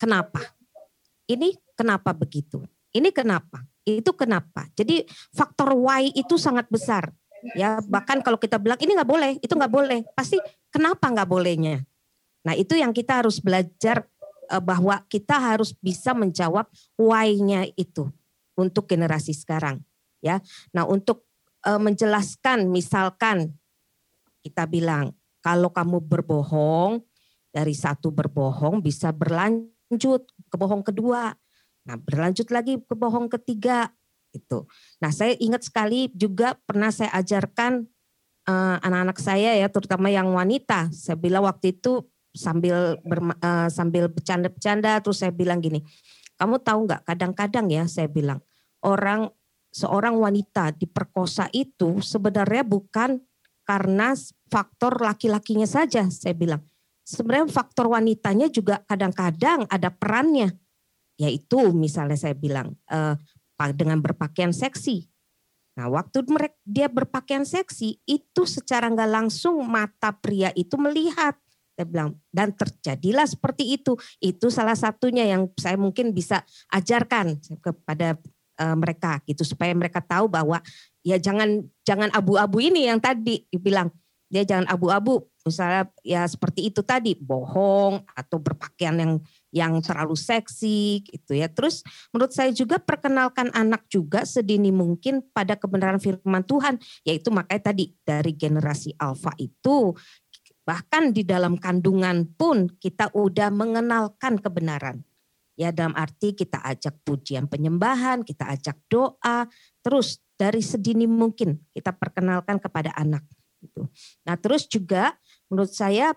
kenapa? 0.00 0.40
Ini 1.28 1.56
kenapa 1.76 2.16
begitu? 2.16 2.64
Ini 2.94 3.12
kenapa? 3.12 3.64
Itu 3.84 4.12
kenapa? 4.16 4.68
Jadi 4.76 5.04
faktor 5.32 5.76
why 5.76 6.12
itu 6.12 6.36
sangat 6.36 6.68
besar. 6.68 7.12
Ya 7.54 7.78
bahkan 7.86 8.18
kalau 8.20 8.36
kita 8.36 8.58
bilang 8.58 8.80
ini 8.82 8.98
nggak 8.98 9.08
boleh, 9.08 9.30
itu 9.38 9.54
nggak 9.54 9.70
boleh, 9.70 10.02
pasti 10.12 10.42
kenapa 10.74 11.06
nggak 11.06 11.28
bolehnya? 11.30 11.86
Nah 12.42 12.54
itu 12.58 12.74
yang 12.74 12.90
kita 12.90 13.22
harus 13.22 13.38
belajar 13.38 14.02
eh, 14.50 14.62
bahwa 14.62 15.04
kita 15.06 15.38
harus 15.38 15.70
bisa 15.78 16.12
menjawab 16.16 16.66
why-nya 16.98 17.70
itu 17.78 18.10
untuk 18.58 18.90
generasi 18.90 19.30
sekarang. 19.30 19.78
Ya, 20.18 20.42
nah 20.74 20.82
untuk 20.82 21.30
uh, 21.62 21.78
menjelaskan, 21.78 22.66
misalkan 22.66 23.54
kita 24.42 24.66
bilang 24.66 25.14
kalau 25.38 25.70
kamu 25.70 26.02
berbohong 26.02 27.06
dari 27.54 27.70
satu 27.70 28.10
berbohong 28.10 28.82
bisa 28.82 29.14
berlanjut 29.14 30.26
ke 30.50 30.56
bohong 30.58 30.82
kedua, 30.82 31.38
Nah 31.88 31.96
berlanjut 31.96 32.52
lagi 32.52 32.76
ke 32.76 32.92
bohong 32.92 33.32
ketiga 33.32 33.88
itu. 34.36 34.68
Nah 35.00 35.08
saya 35.08 35.32
ingat 35.40 35.64
sekali 35.64 36.12
juga 36.12 36.52
pernah 36.68 36.92
saya 36.92 37.08
ajarkan 37.16 37.88
uh, 38.44 38.76
anak-anak 38.84 39.18
saya 39.18 39.56
ya 39.56 39.72
terutama 39.72 40.12
yang 40.12 40.28
wanita. 40.28 40.92
Saya 40.92 41.16
bilang 41.16 41.48
waktu 41.48 41.80
itu 41.80 42.04
sambil 42.36 43.00
ber, 43.00 43.24
uh, 43.40 43.72
sambil 43.72 44.12
bercanda-bercanda 44.12 45.00
terus 45.00 45.24
saya 45.24 45.32
bilang 45.32 45.64
gini, 45.64 45.80
kamu 46.36 46.60
tahu 46.60 46.84
nggak 46.84 47.08
kadang-kadang 47.08 47.72
ya 47.72 47.88
saya 47.88 48.06
bilang 48.06 48.44
orang 48.84 49.32
seorang 49.72 50.20
wanita 50.20 50.76
diperkosa 50.76 51.48
itu 51.56 52.04
sebenarnya 52.04 52.68
bukan 52.68 53.16
karena 53.64 54.12
faktor 54.52 55.00
laki-lakinya 55.00 55.64
saja 55.64 56.04
saya 56.12 56.36
bilang. 56.36 56.60
Sebenarnya 57.08 57.48
faktor 57.48 57.88
wanitanya 57.88 58.52
juga 58.52 58.84
kadang-kadang 58.84 59.64
ada 59.72 59.88
perannya 59.88 60.52
yaitu 61.18 61.74
misalnya 61.74 62.14
saya 62.14 62.32
bilang 62.32 62.78
uh, 62.88 63.18
dengan 63.74 63.98
berpakaian 63.98 64.54
seksi. 64.54 65.10
Nah, 65.74 65.90
waktu 65.90 66.22
mereka 66.26 66.58
dia 66.62 66.86
berpakaian 66.86 67.42
seksi 67.42 67.98
itu 68.06 68.42
secara 68.46 68.86
nggak 68.90 69.10
langsung 69.10 69.62
mata 69.66 70.14
pria 70.14 70.54
itu 70.54 70.78
melihat. 70.78 71.34
Saya 71.74 71.86
bilang 71.86 72.10
dan 72.34 72.50
terjadilah 72.54 73.26
seperti 73.26 73.78
itu. 73.78 73.94
Itu 74.18 74.50
salah 74.50 74.74
satunya 74.74 75.26
yang 75.26 75.50
saya 75.54 75.78
mungkin 75.78 76.10
bisa 76.10 76.42
ajarkan 76.74 77.38
kepada 77.62 78.18
uh, 78.58 78.74
mereka 78.74 79.22
gitu 79.26 79.46
supaya 79.46 79.70
mereka 79.74 80.02
tahu 80.02 80.26
bahwa 80.26 80.58
ya 81.06 81.18
jangan 81.18 81.62
jangan 81.86 82.10
abu-abu 82.10 82.58
ini 82.58 82.90
yang 82.90 82.98
tadi 82.98 83.46
dibilang 83.46 83.90
dia 84.28 84.44
jangan 84.44 84.68
abu-abu 84.68 85.24
misalnya 85.46 85.88
ya 86.04 86.28
seperti 86.28 86.68
itu 86.68 86.84
tadi 86.84 87.16
bohong 87.16 88.04
atau 88.12 88.36
berpakaian 88.36 88.98
yang 89.00 89.12
yang 89.54 89.80
terlalu 89.80 90.14
seksi 90.14 91.04
gitu 91.04 91.32
ya. 91.36 91.48
Terus 91.48 91.80
menurut 92.12 92.32
saya 92.32 92.52
juga 92.52 92.76
perkenalkan 92.76 93.48
anak 93.56 93.88
juga 93.88 94.24
sedini 94.28 94.68
mungkin 94.68 95.24
pada 95.32 95.56
kebenaran 95.56 96.00
firman 96.00 96.44
Tuhan 96.44 96.76
yaitu 97.04 97.32
makanya 97.32 97.72
tadi 97.72 97.96
dari 98.04 98.32
generasi 98.36 98.92
alfa 99.00 99.32
itu 99.40 99.96
bahkan 100.68 101.16
di 101.16 101.24
dalam 101.24 101.56
kandungan 101.56 102.28
pun 102.36 102.68
kita 102.76 103.08
udah 103.16 103.48
mengenalkan 103.48 104.36
kebenaran. 104.36 105.00
Ya 105.58 105.74
dalam 105.74 105.96
arti 105.98 106.38
kita 106.38 106.62
ajak 106.62 107.02
pujian 107.02 107.50
penyembahan, 107.50 108.22
kita 108.22 108.46
ajak 108.46 108.78
doa, 108.86 109.48
terus 109.82 110.22
dari 110.38 110.62
sedini 110.62 111.10
mungkin 111.10 111.58
kita 111.74 111.90
perkenalkan 111.90 112.62
kepada 112.62 112.94
anak 112.94 113.26
gitu. 113.58 113.90
Nah, 114.22 114.38
terus 114.38 114.70
juga 114.70 115.18
menurut 115.50 115.74
saya 115.74 116.14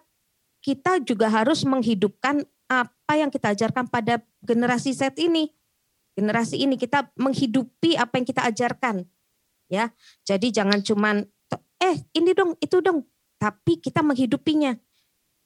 kita 0.62 1.02
juga 1.02 1.26
harus 1.26 1.66
menghidupkan 1.66 2.46
apa 2.72 3.14
yang 3.20 3.28
kita 3.28 3.52
ajarkan 3.52 3.92
pada 3.92 4.24
generasi 4.40 4.96
Z 4.96 5.20
ini. 5.20 5.52
Generasi 6.16 6.64
ini 6.64 6.80
kita 6.80 7.12
menghidupi 7.20 8.00
apa 8.00 8.16
yang 8.16 8.24
kita 8.24 8.48
ajarkan. 8.48 9.04
Ya. 9.68 9.92
Jadi 10.24 10.56
jangan 10.56 10.80
cuman 10.80 11.28
eh 11.82 11.98
ini 12.16 12.32
dong, 12.32 12.56
itu 12.62 12.80
dong, 12.80 13.04
tapi 13.42 13.82
kita 13.82 14.06
menghidupinya. 14.06 14.78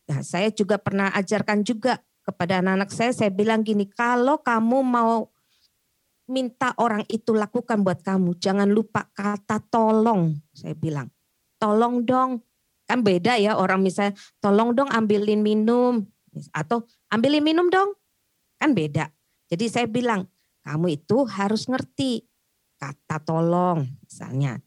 Nah, 0.06 0.22
saya 0.22 0.52
juga 0.52 0.78
pernah 0.78 1.10
ajarkan 1.16 1.66
juga 1.66 2.04
kepada 2.22 2.60
anak-anak 2.60 2.92
saya, 2.92 3.12
saya 3.16 3.32
bilang 3.32 3.64
gini, 3.64 3.88
kalau 3.88 4.44
kamu 4.44 4.84
mau 4.84 5.32
minta 6.28 6.74
orang 6.82 7.06
itu 7.08 7.32
lakukan 7.32 7.86
buat 7.86 8.04
kamu, 8.04 8.36
jangan 8.38 8.70
lupa 8.70 9.08
kata 9.16 9.64
tolong, 9.72 10.36
saya 10.52 10.76
bilang. 10.76 11.08
Tolong 11.56 12.04
dong, 12.04 12.44
kan 12.84 13.00
beda 13.02 13.40
ya 13.40 13.56
orang 13.56 13.82
misalnya, 13.82 14.18
tolong 14.44 14.76
dong 14.76 14.90
ambilin 14.92 15.40
minum, 15.40 16.04
atau 16.52 16.84
ambilin 17.16 17.42
minum 17.42 17.72
dong, 17.72 17.96
kan 18.60 18.76
beda. 18.76 19.10
Jadi 19.48 19.66
saya 19.72 19.88
bilang, 19.88 20.28
kamu 20.68 21.00
itu 21.00 21.24
harus 21.24 21.72
ngerti 21.72 22.28
kata 22.76 23.24
tolong 23.24 23.88
misalnya. 24.04 24.60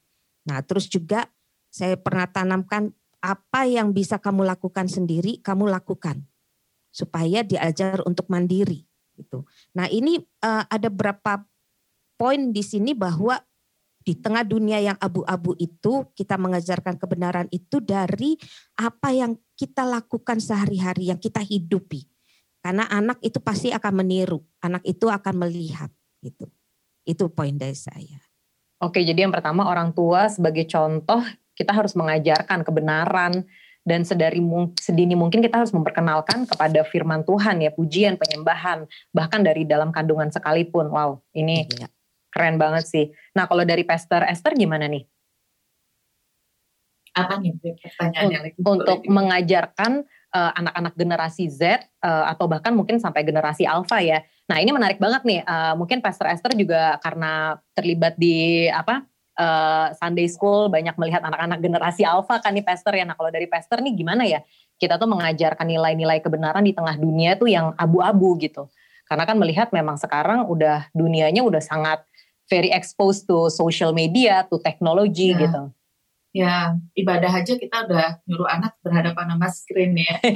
Nah 0.48 0.64
terus 0.64 0.88
juga 0.88 1.28
saya 1.68 2.00
pernah 2.00 2.24
tanamkan 2.24 2.96
apa 3.20 3.68
yang 3.68 3.92
bisa 3.92 4.16
kamu 4.16 4.48
lakukan 4.48 4.88
sendiri, 4.88 5.44
kamu 5.44 5.68
lakukan 5.68 6.24
supaya 6.88 7.44
diajar 7.44 8.00
untuk 8.08 8.30
mandiri 8.32 8.88
gitu. 9.18 9.42
Nah, 9.74 9.90
ini 9.90 10.22
uh, 10.46 10.64
ada 10.70 10.88
berapa 10.88 11.42
poin 12.14 12.54
di 12.54 12.62
sini 12.62 12.94
bahwa 12.94 13.42
di 14.06 14.16
tengah 14.16 14.46
dunia 14.46 14.80
yang 14.80 14.98
abu-abu 15.02 15.52
itu 15.60 16.08
kita 16.16 16.40
mengajarkan 16.40 16.96
kebenaran 16.96 17.50
itu 17.52 17.82
dari 17.82 18.38
apa 18.78 19.12
yang 19.12 19.36
kita 19.58 19.84
lakukan 19.84 20.40
sehari-hari 20.40 21.12
yang 21.12 21.20
kita 21.20 21.44
hidupi. 21.44 22.08
Karena 22.58 22.84
anak 22.90 23.22
itu 23.22 23.38
pasti 23.38 23.70
akan 23.70 24.02
meniru, 24.02 24.42
anak 24.60 24.82
itu 24.82 25.06
akan 25.06 25.46
melihat 25.46 25.88
gitu. 26.20 26.50
Itu 27.06 27.30
poin 27.30 27.54
dari 27.54 27.78
saya. 27.78 28.18
Oke, 28.78 29.02
jadi 29.02 29.26
yang 29.26 29.34
pertama 29.34 29.66
orang 29.66 29.90
tua 29.94 30.30
sebagai 30.30 30.66
contoh 30.66 31.22
kita 31.58 31.74
harus 31.74 31.98
mengajarkan 31.98 32.62
kebenaran 32.62 33.42
dan 33.88 34.04
sedari 34.04 34.38
sedini 34.76 35.16
mungkin 35.16 35.40
kita 35.40 35.64
harus 35.64 35.72
memperkenalkan 35.72 36.44
kepada 36.44 36.84
firman 36.84 37.24
Tuhan 37.24 37.64
ya 37.64 37.72
pujian 37.72 38.20
penyembahan 38.20 38.84
bahkan 39.16 39.40
dari 39.40 39.64
dalam 39.64 39.88
kandungan 39.88 40.28
sekalipun 40.28 40.92
wow 40.92 41.16
ini 41.32 41.64
ya. 41.72 41.88
keren 42.28 42.60
banget 42.60 42.84
sih 42.84 43.04
nah 43.32 43.48
kalau 43.48 43.64
dari 43.64 43.88
Pastor 43.88 44.28
Esther 44.28 44.52
gimana 44.52 44.84
nih 44.92 45.08
apa 47.24 47.34
nih 47.42 47.52
pertanyaannya 47.58 48.40
untuk 48.62 49.02
mengajarkan 49.08 50.06
uh, 50.34 50.52
anak-anak 50.54 50.94
generasi 50.94 51.50
Z 51.50 51.82
uh, 52.04 52.30
atau 52.30 52.46
bahkan 52.46 52.70
mungkin 52.76 53.02
sampai 53.02 53.26
generasi 53.26 53.66
Alpha 53.66 53.98
ya 53.98 54.22
nah 54.48 54.62
ini 54.62 54.70
menarik 54.72 54.96
banget 54.96 55.22
nih 55.26 55.40
uh, 55.44 55.74
mungkin 55.74 56.00
Pastor 56.00 56.30
Esther 56.30 56.54
juga 56.54 56.96
karena 57.02 57.58
terlibat 57.76 58.16
di 58.16 58.64
apa 58.70 59.04
uh, 59.38 59.86
Sunday 59.94 60.26
School 60.26 60.68
banyak 60.68 60.98
melihat 60.98 61.22
anak-anak 61.22 61.62
generasi 61.62 62.02
alpha 62.02 62.42
kan 62.42 62.52
nih 62.52 62.66
pastor 62.66 62.92
ya. 62.98 63.06
Nah 63.06 63.14
kalau 63.14 63.30
dari 63.30 63.46
pastor 63.46 63.80
nih 63.80 63.94
gimana 63.94 64.26
ya? 64.26 64.42
Kita 64.78 64.98
tuh 64.98 65.10
mengajarkan 65.10 65.66
nilai-nilai 65.66 66.22
kebenaran 66.22 66.62
di 66.62 66.74
tengah 66.74 66.94
dunia 66.98 67.34
tuh 67.38 67.50
yang 67.50 67.74
abu-abu 67.78 68.38
gitu. 68.42 68.70
Karena 69.08 69.24
kan 69.24 69.40
melihat 69.40 69.72
memang 69.72 69.96
sekarang 69.96 70.46
udah 70.46 70.90
dunianya 70.92 71.40
udah 71.40 71.62
sangat 71.62 72.04
very 72.46 72.70
exposed 72.70 73.24
to 73.26 73.48
social 73.48 73.90
media, 73.90 74.44
to 74.46 74.60
technology 74.60 75.32
ya. 75.32 75.48
gitu. 75.48 75.62
Ya, 76.28 76.76
ibadah 76.92 77.40
aja 77.40 77.56
kita 77.56 77.88
udah 77.88 78.20
nyuruh 78.28 78.46
anak 78.46 78.76
berhadapan 78.84 79.32
sama 79.32 79.48
screen 79.48 79.96
ya. 79.96 80.20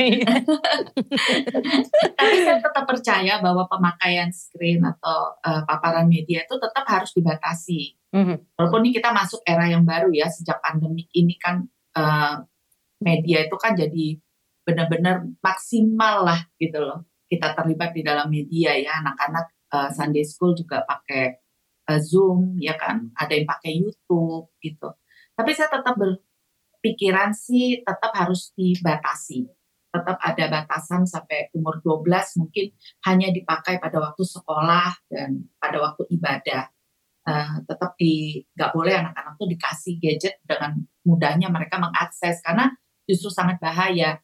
Tapi 2.18 2.36
saya 2.42 2.58
tetap 2.64 2.84
percaya 2.88 3.44
bahwa 3.44 3.68
pemakaian 3.68 4.32
screen 4.32 4.82
atau 4.82 5.36
uh, 5.44 5.62
paparan 5.68 6.08
media 6.08 6.48
itu 6.48 6.56
tetap 6.56 6.88
harus 6.88 7.12
dibatasi 7.12 8.02
Mm-hmm. 8.12 8.60
Walaupun 8.60 8.80
ini 8.84 8.92
kita 8.92 9.08
masuk 9.08 9.40
era 9.48 9.72
yang 9.72 9.88
baru 9.88 10.12
ya 10.12 10.28
sejak 10.28 10.60
pandemik 10.60 11.08
ini 11.16 11.40
kan 11.40 11.64
uh, 11.96 12.44
media 13.00 13.48
itu 13.48 13.56
kan 13.56 13.72
jadi 13.72 14.20
benar-benar 14.68 15.24
maksimal 15.40 16.28
lah 16.28 16.44
gitu 16.60 16.76
loh. 16.76 17.08
Kita 17.24 17.56
terlibat 17.56 17.96
di 17.96 18.04
dalam 18.04 18.28
media 18.28 18.76
ya 18.76 19.00
anak-anak 19.00 19.46
uh, 19.72 19.88
Sunday 19.88 20.28
School 20.28 20.52
juga 20.52 20.84
pakai 20.84 21.40
uh, 21.88 22.00
Zoom 22.04 22.60
ya 22.60 22.76
kan, 22.76 23.08
ada 23.16 23.32
yang 23.32 23.48
pakai 23.48 23.80
YouTube 23.80 24.52
gitu. 24.60 24.92
Tapi 25.32 25.50
saya 25.56 25.68
tetap 25.72 25.94
berpikiran 25.96 27.32
sih 27.32 27.80
tetap 27.80 28.12
harus 28.12 28.52
dibatasi. 28.52 29.48
Tetap 29.92 30.16
ada 30.16 30.44
batasan 30.48 31.04
sampai 31.04 31.52
umur 31.52 31.84
12 31.84 32.40
mungkin 32.40 32.72
hanya 33.04 33.28
dipakai 33.28 33.76
pada 33.76 34.00
waktu 34.00 34.24
sekolah 34.24 34.88
dan 35.12 35.52
pada 35.60 35.78
waktu 35.84 36.08
ibadah 36.16 36.64
uh, 37.28 37.60
tetap 37.68 37.92
di 38.00 38.40
nggak 38.56 38.72
boleh 38.72 38.94
anak-anak 39.04 39.34
tuh 39.36 39.48
dikasih 39.52 40.00
gadget 40.00 40.40
dengan 40.48 40.80
mudahnya 41.04 41.52
mereka 41.52 41.76
mengakses 41.76 42.40
karena 42.40 42.72
justru 43.04 43.28
sangat 43.28 43.60
bahaya. 43.60 44.16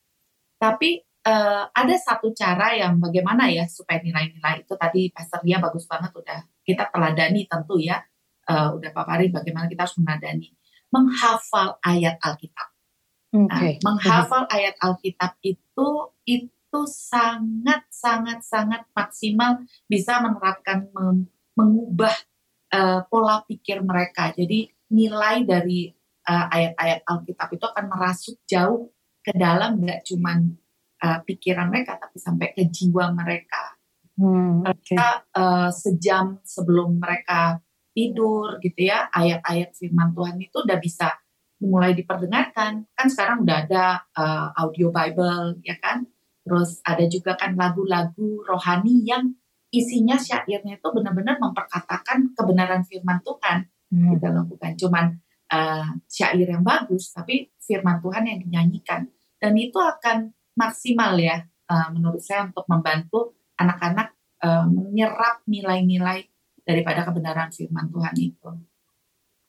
Tapi 0.57 1.05
uh, 1.29 1.68
ada 1.71 1.94
satu 2.01 2.33
cara 2.35 2.75
yang 2.75 2.99
bagaimana 2.99 3.53
ya 3.53 3.68
supaya 3.68 4.01
nilai-nilai 4.03 4.64
itu 4.64 4.75
tadi 4.75 5.12
Pastor 5.12 5.44
Lia 5.44 5.61
bagus 5.61 5.85
banget 5.85 6.11
udah 6.16 6.40
kita 6.64 6.88
teladani 6.88 7.44
tentu 7.44 7.77
ya 7.79 8.01
uh, 8.49 8.75
udah 8.77 8.90
paparin 8.90 9.31
bagaimana 9.31 9.68
kita 9.68 9.87
harus 9.87 9.97
menadani 10.01 10.58
menghafal 10.92 11.77
ayat 11.85 12.16
Alkitab. 12.20 12.68
Okay. 13.29 13.77
Nah, 13.85 13.92
menghafal 13.92 14.48
ayat 14.48 14.74
Alkitab 14.81 15.37
itu 15.44 15.88
itu 16.24 16.81
sangat 16.88 17.85
sangat 17.92 18.40
sangat 18.40 18.88
maksimal 18.96 19.61
bisa 19.85 20.20
menerapkan 20.24 20.88
mengubah 21.53 22.14
uh, 22.72 23.05
pola 23.09 23.44
pikir 23.44 23.85
mereka. 23.85 24.33
Jadi 24.33 24.72
nilai 24.88 25.44
dari 25.44 25.92
uh, 26.29 26.46
ayat-ayat 26.48 27.05
Alkitab 27.05 27.48
itu 27.53 27.64
akan 27.68 27.85
merasuk 27.88 28.37
jauh 28.48 28.88
ke 29.20 29.37
dalam 29.37 29.77
nggak 29.77 30.09
cuman 30.09 30.57
uh, 31.05 31.20
pikiran 31.24 31.68
mereka 31.68 32.01
tapi 32.01 32.16
sampai 32.16 32.57
ke 32.57 32.64
jiwa 32.68 33.12
mereka. 33.12 33.77
Hmm, 34.18 34.64
okay. 34.64 34.96
Mereka 34.96 35.11
uh, 35.37 35.70
sejam 35.70 36.40
sebelum 36.42 36.96
mereka 36.98 37.61
tidur 37.99 38.63
gitu 38.63 38.87
ya 38.87 39.11
ayat-ayat 39.11 39.75
firman 39.75 40.15
Tuhan 40.15 40.39
itu 40.39 40.55
udah 40.63 40.79
bisa 40.79 41.11
mulai 41.59 41.99
diperdengarkan. 41.99 42.87
Kan 42.95 43.07
sekarang 43.11 43.43
udah 43.43 43.67
ada 43.67 44.07
uh, 44.15 44.55
audio 44.55 44.95
Bible 44.95 45.59
ya 45.67 45.75
kan? 45.83 46.07
Terus 46.47 46.79
ada 46.87 47.03
juga 47.11 47.35
kan 47.35 47.59
lagu-lagu 47.59 48.47
rohani 48.47 49.03
yang 49.03 49.35
isinya 49.75 50.15
syairnya 50.15 50.79
itu 50.79 50.89
benar-benar 50.95 51.43
memperkatakan 51.43 52.33
kebenaran 52.33 52.87
firman 52.87 53.19
Tuhan 53.27 53.67
hmm. 53.91 54.17
kita 54.17 54.29
lakukan. 54.31 54.71
Cuman 54.79 55.05
uh, 55.51 55.91
syair 56.07 56.47
yang 56.47 56.63
bagus 56.63 57.11
tapi 57.11 57.51
firman 57.59 57.99
Tuhan 57.99 58.23
yang 58.31 58.39
dinyanyikan. 58.39 59.11
Dan 59.43 59.59
itu 59.59 59.77
akan 59.77 60.31
maksimal 60.55 61.19
ya 61.19 61.43
uh, 61.67 61.89
menurut 61.91 62.23
saya 62.23 62.47
untuk 62.47 62.65
membantu 62.71 63.35
anak-anak 63.59 64.15
uh, 64.47 64.67
menyerap 64.71 65.43
nilai-nilai 65.51 66.27
daripada 66.69 67.09
kebenaran 67.09 67.49
firman 67.49 67.89
Tuhan 67.89 68.15
itu. 68.21 68.51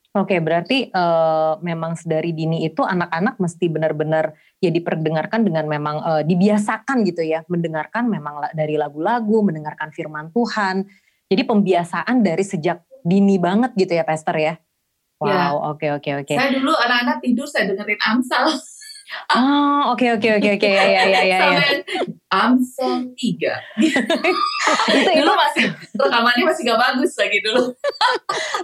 Oke, 0.10 0.42
berarti 0.42 0.90
uh, 0.90 1.62
memang 1.62 1.94
sedari 1.94 2.34
dini 2.34 2.66
itu 2.66 2.82
anak-anak 2.82 3.38
mesti 3.38 3.70
benar-benar 3.70 4.34
ya 4.58 4.74
diperdengarkan 4.74 5.46
dengan 5.46 5.70
memang 5.70 6.02
uh, 6.02 6.24
dibiasakan 6.26 7.06
gitu 7.06 7.22
ya, 7.22 7.46
mendengarkan 7.46 8.10
memang 8.10 8.50
dari 8.58 8.74
lagu-lagu, 8.74 9.46
mendengarkan 9.46 9.94
firman 9.94 10.34
Tuhan. 10.34 10.90
Jadi 11.30 11.46
pembiasaan 11.46 12.26
dari 12.26 12.42
sejak 12.42 12.82
dini 13.06 13.38
banget 13.38 13.78
gitu 13.78 13.94
ya, 13.94 14.02
Pastor 14.02 14.34
ya. 14.34 14.58
ya. 15.22 15.54
Wow, 15.54 15.78
oke 15.78 16.02
oke 16.02 16.26
oke. 16.26 16.34
Saya 16.34 16.58
dulu 16.58 16.74
anak-anak 16.74 17.22
tidur 17.22 17.46
saya 17.46 17.70
dengerin 17.70 18.02
Amsal. 18.02 18.50
Oh, 19.34 19.94
oke 19.94 20.06
oke 20.22 20.30
oke 20.38 20.50
oke 20.62 20.70
ya 20.70 20.86
ya 20.86 21.04
ya 21.10 21.22
ya. 21.26 21.40
Amsel 22.30 23.10
tiga. 23.18 23.58
itu 23.82 25.12
dulu 25.18 25.34
masih 25.34 25.66
rekamannya 25.98 26.44
masih 26.46 26.62
gak 26.70 26.78
bagus 26.78 27.14
lagi 27.18 27.42
dulu. 27.42 27.74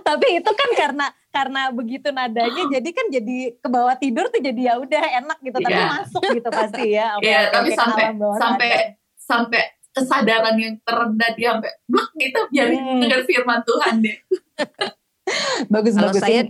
Tapi 0.06 0.28
itu 0.38 0.52
kan 0.54 0.70
karena 0.78 1.08
karena 1.34 1.62
begitu 1.74 2.14
nadanya 2.14 2.64
jadi 2.78 2.90
kan 2.94 3.06
jadi 3.10 3.58
ke 3.58 3.68
bawah 3.68 3.98
tidur 3.98 4.30
tuh 4.30 4.38
jadi 4.40 4.62
ya 4.72 4.74
udah 4.78 5.04
enak 5.26 5.38
gitu 5.42 5.58
tapi 5.58 5.76
yeah. 5.76 5.90
masuk 5.98 6.22
gitu 6.30 6.50
pasti 6.54 6.84
ya. 6.94 7.08
Iya, 7.26 7.32
yeah, 7.34 7.44
tapi 7.50 7.70
sampai 7.74 8.06
sampai 8.38 8.70
sampai 9.18 9.62
kesadaran 9.98 10.56
yang 10.62 10.76
terendah 10.86 11.30
dia 11.34 11.58
sampai 11.58 11.72
blok 11.90 12.10
gitu 12.22 12.40
biar 12.54 12.68
hmm. 12.70 13.02
dengar 13.02 13.22
firman 13.26 13.60
Tuhan 13.66 13.94
deh. 14.06 14.18
bagus 15.74 15.98
kalau 15.98 16.14
bagus. 16.14 16.22
saya 16.22 16.42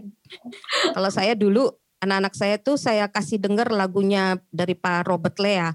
kalau 0.91 1.10
saya 1.13 1.34
dulu 1.38 1.71
anak-anak 2.06 2.34
saya 2.38 2.56
tuh 2.62 2.78
saya 2.78 3.10
kasih 3.10 3.41
dengar 3.41 3.74
lagunya 3.74 4.38
dari 4.54 4.78
Pak 4.78 5.10
Robert 5.10 5.38
Lea. 5.41 5.74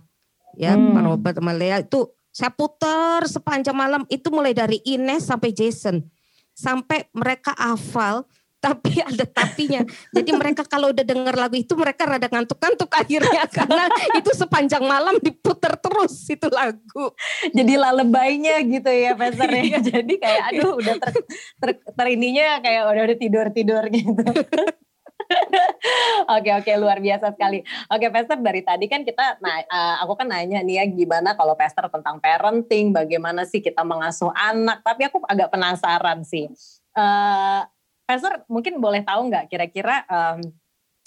Ya, 0.55 0.75
hmm. 0.75 0.95
Pak 0.95 1.05
Robert 1.07 1.37
sama 1.39 1.53
Lea 1.55 1.83
itu 1.83 2.11
saya 2.31 2.55
putar 2.55 3.27
sepanjang 3.27 3.75
malam 3.75 4.03
itu 4.07 4.31
mulai 4.31 4.55
dari 4.55 4.79
Ines 4.87 5.27
sampai 5.27 5.51
Jason. 5.51 6.07
Sampai 6.55 7.11
mereka 7.11 7.55
hafal 7.59 8.27
tapi 8.65 9.01
ada 9.01 9.25
tapinya. 9.25 9.81
Jadi 10.13 10.31
mereka 10.37 10.63
kalau 10.69 10.93
udah 10.93 11.01
denger 11.01 11.33
lagu 11.33 11.57
itu 11.57 11.73
mereka 11.73 12.05
rada 12.05 12.29
ngantuk-ngantuk 12.29 12.93
akhirnya 13.01 13.49
karena 13.49 13.89
itu 14.21 14.31
sepanjang 14.37 14.85
malam 14.85 15.17
diputar 15.19 15.81
terus 15.81 16.29
itu 16.29 16.47
lagu. 16.53 17.17
Jadi 17.57 17.73
lalebaynya 17.81 18.61
gitu 18.69 18.91
ya 18.93 19.17
Pastor 19.17 19.49
ya. 19.49 19.63
Iya. 19.65 19.79
Jadi 19.81 20.15
kayak 20.21 20.43
aduh 20.55 20.77
udah 20.77 20.95
ter, 21.01 21.13
ter, 21.57 21.71
ter 21.81 22.07
ininya 22.13 22.61
kayak 22.61 22.83
udah 22.85 23.03
udah 23.09 23.19
tidur-tidur 23.19 23.85
gitu. 23.91 24.23
Oke 26.37 26.51
oke 26.53 26.73
luar 26.77 27.01
biasa 27.01 27.33
sekali. 27.35 27.65
Oke 27.91 28.07
Pester 28.13 28.39
dari 28.39 28.63
tadi 28.63 28.87
kan 28.87 29.03
kita, 29.03 29.41
nah 29.41 29.63
uh, 29.65 29.97
aku 30.05 30.21
kan 30.21 30.29
nanya 30.29 30.61
nih 30.63 30.83
ya 30.83 30.85
gimana 30.87 31.35
kalau 31.35 31.57
Pester 31.57 31.87
tentang 31.89 32.21
parenting, 32.21 32.93
bagaimana 32.93 33.47
sih 33.49 33.65
kita 33.65 33.83
mengasuh 33.83 34.31
anak. 34.37 34.85
Tapi 34.85 35.09
aku 35.09 35.23
agak 35.27 35.51
penasaran 35.51 36.23
sih. 36.23 36.51
Uh, 36.95 37.65
Pester 38.05 38.43
mungkin 38.51 38.83
boleh 38.83 39.07
tahu 39.07 39.31
nggak 39.31 39.47
kira-kira 39.51 40.03
um, 40.11 40.43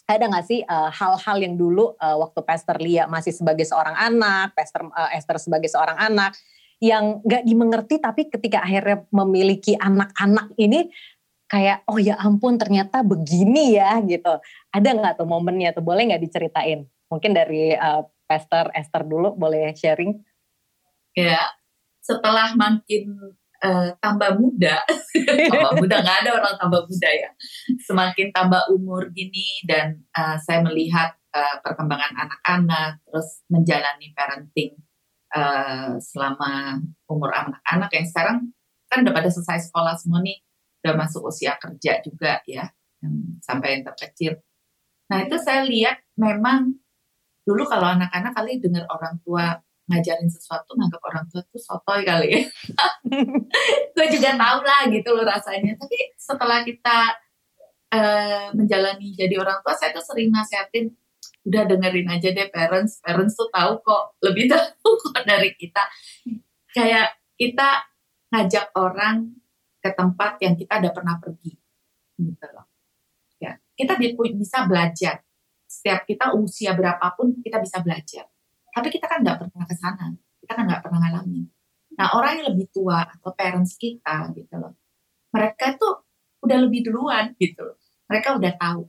ada 0.04 0.24
nggak 0.28 0.46
sih 0.48 0.60
hal 0.68 0.92
hal-hal 0.92 1.38
yang 1.40 1.56
dulu 1.56 1.96
uh, 1.96 2.18
waktu 2.20 2.40
Pastor 2.44 2.76
Lia 2.80 3.08
masih 3.08 3.32
sebagai 3.32 3.64
seorang 3.64 3.96
anak, 3.96 4.52
Pastor 4.56 4.92
uh, 4.92 5.12
Esther 5.16 5.40
sebagai 5.40 5.72
seorang 5.72 5.96
anak 5.96 6.36
yang 6.84 7.24
nggak 7.24 7.48
dimengerti 7.48 7.96
tapi 8.04 8.28
ketika 8.28 8.60
akhirnya 8.60 9.08
memiliki 9.16 9.72
anak-anak 9.80 10.52
ini 10.60 10.92
kayak 11.54 11.86
oh 11.86 12.02
ya 12.02 12.18
ampun 12.18 12.58
ternyata 12.58 13.06
begini 13.06 13.78
ya 13.78 14.02
gitu. 14.02 14.42
Ada 14.74 14.90
nggak 14.98 15.14
tuh 15.22 15.30
momennya 15.30 15.78
tuh 15.78 15.86
boleh 15.86 16.10
nggak 16.10 16.26
diceritain? 16.26 16.90
Mungkin 17.14 17.38
dari 17.38 17.78
uh, 17.78 18.02
Pastor 18.26 18.74
Esther 18.74 19.06
dulu 19.06 19.38
boleh 19.38 19.70
sharing? 19.78 20.18
Ya, 21.14 21.46
setelah 22.02 22.58
makin 22.58 23.38
uh, 23.62 23.94
tambah 24.02 24.34
muda, 24.42 24.82
tambah 25.54 25.78
muda 25.78 25.96
nggak 26.02 26.18
ada 26.26 26.32
orang 26.42 26.56
tambah 26.58 26.90
muda 26.90 27.10
ya. 27.14 27.30
Semakin 27.86 28.34
tambah 28.34 28.74
umur 28.74 29.14
gini 29.14 29.62
dan 29.70 30.02
uh, 30.18 30.42
saya 30.42 30.66
melihat 30.66 31.14
uh, 31.38 31.62
perkembangan 31.62 32.18
anak-anak, 32.18 32.98
terus 33.06 33.46
menjalani 33.46 34.10
parenting 34.18 34.74
uh, 35.38 36.02
selama 36.02 36.82
umur 37.06 37.30
anak-anak 37.30 37.94
yang 37.94 38.08
sekarang 38.10 38.38
kan 38.90 39.06
udah 39.06 39.14
pada 39.14 39.30
selesai 39.30 39.70
sekolah 39.70 39.94
semua 40.02 40.22
nih 40.26 40.42
udah 40.84 40.94
masuk 41.00 41.32
usia 41.32 41.56
kerja 41.56 42.04
juga 42.04 42.44
ya, 42.44 42.68
yang 43.00 43.16
sampai 43.40 43.80
yang 43.80 43.84
terkecil. 43.88 44.36
Nah 45.08 45.24
itu 45.24 45.40
saya 45.40 45.64
lihat 45.64 46.04
memang 46.20 46.76
dulu 47.48 47.64
kalau 47.64 47.96
anak-anak 47.96 48.36
kali 48.36 48.60
dengar 48.60 48.84
orang 48.92 49.16
tua 49.24 49.64
ngajarin 49.88 50.32
sesuatu 50.32 50.80
nganggap 50.80 51.02
orang 51.04 51.26
tua 51.28 51.44
tuh 51.48 51.60
sotoy 51.60 52.08
kali 52.08 52.28
ya. 52.36 52.42
gue 53.96 54.08
juga 54.12 54.36
tahu 54.40 54.60
lah 54.64 54.82
gitu 54.88 55.10
loh 55.12 55.28
rasanya. 55.28 55.76
Tapi 55.76 55.98
setelah 56.16 56.64
kita 56.64 56.98
uh, 57.92 58.48
menjalani 58.56 59.12
jadi 59.12 59.36
orang 59.40 59.60
tua, 59.60 59.76
saya 59.76 59.92
tuh 59.92 60.04
sering 60.04 60.32
nasihatin, 60.32 60.92
udah 61.44 61.64
dengerin 61.68 62.08
aja 62.08 62.32
deh 62.32 62.48
parents. 62.48 63.04
Parents 63.04 63.36
tuh 63.36 63.52
tahu 63.52 63.84
kok, 63.84 64.16
lebih 64.24 64.48
tahu 64.52 64.90
kok 65.12 65.22
dari 65.28 65.52
kita. 65.56 65.84
Kayak 66.72 67.20
kita 67.36 67.84
ngajak 68.32 68.72
orang 68.80 69.43
ke 69.84 69.92
tempat 69.92 70.40
yang 70.40 70.56
kita 70.56 70.80
udah 70.80 70.94
pernah 70.96 71.16
pergi 71.20 71.52
gitu 72.16 72.48
loh. 72.56 72.68
Ya 73.44 73.60
kita 73.76 74.00
bisa 74.00 74.64
belajar. 74.64 75.20
Setiap 75.68 76.08
kita 76.08 76.32
usia 76.40 76.72
berapapun 76.72 77.44
kita 77.44 77.60
bisa 77.60 77.84
belajar. 77.84 78.32
Tapi 78.72 78.88
kita 78.88 79.12
kan 79.12 79.20
nggak 79.20 79.38
pernah 79.44 79.66
ke 79.68 79.76
sana 79.76 80.16
kita 80.40 80.56
kan 80.56 80.64
nggak 80.64 80.84
pernah 80.88 81.00
ngalamin. 81.04 81.46
Nah 82.00 82.08
orang 82.16 82.40
yang 82.40 82.48
lebih 82.56 82.72
tua 82.72 83.04
atau 83.04 83.36
parents 83.36 83.76
kita 83.76 84.32
gitu 84.32 84.56
loh 84.56 84.80
mereka 85.34 85.74
tuh 85.76 86.06
udah 86.46 86.58
lebih 86.62 86.86
duluan 86.86 87.34
gitu 87.42 87.66
loh. 87.66 87.82
Mereka 88.08 88.38
udah 88.38 88.54
tahu 88.54 88.86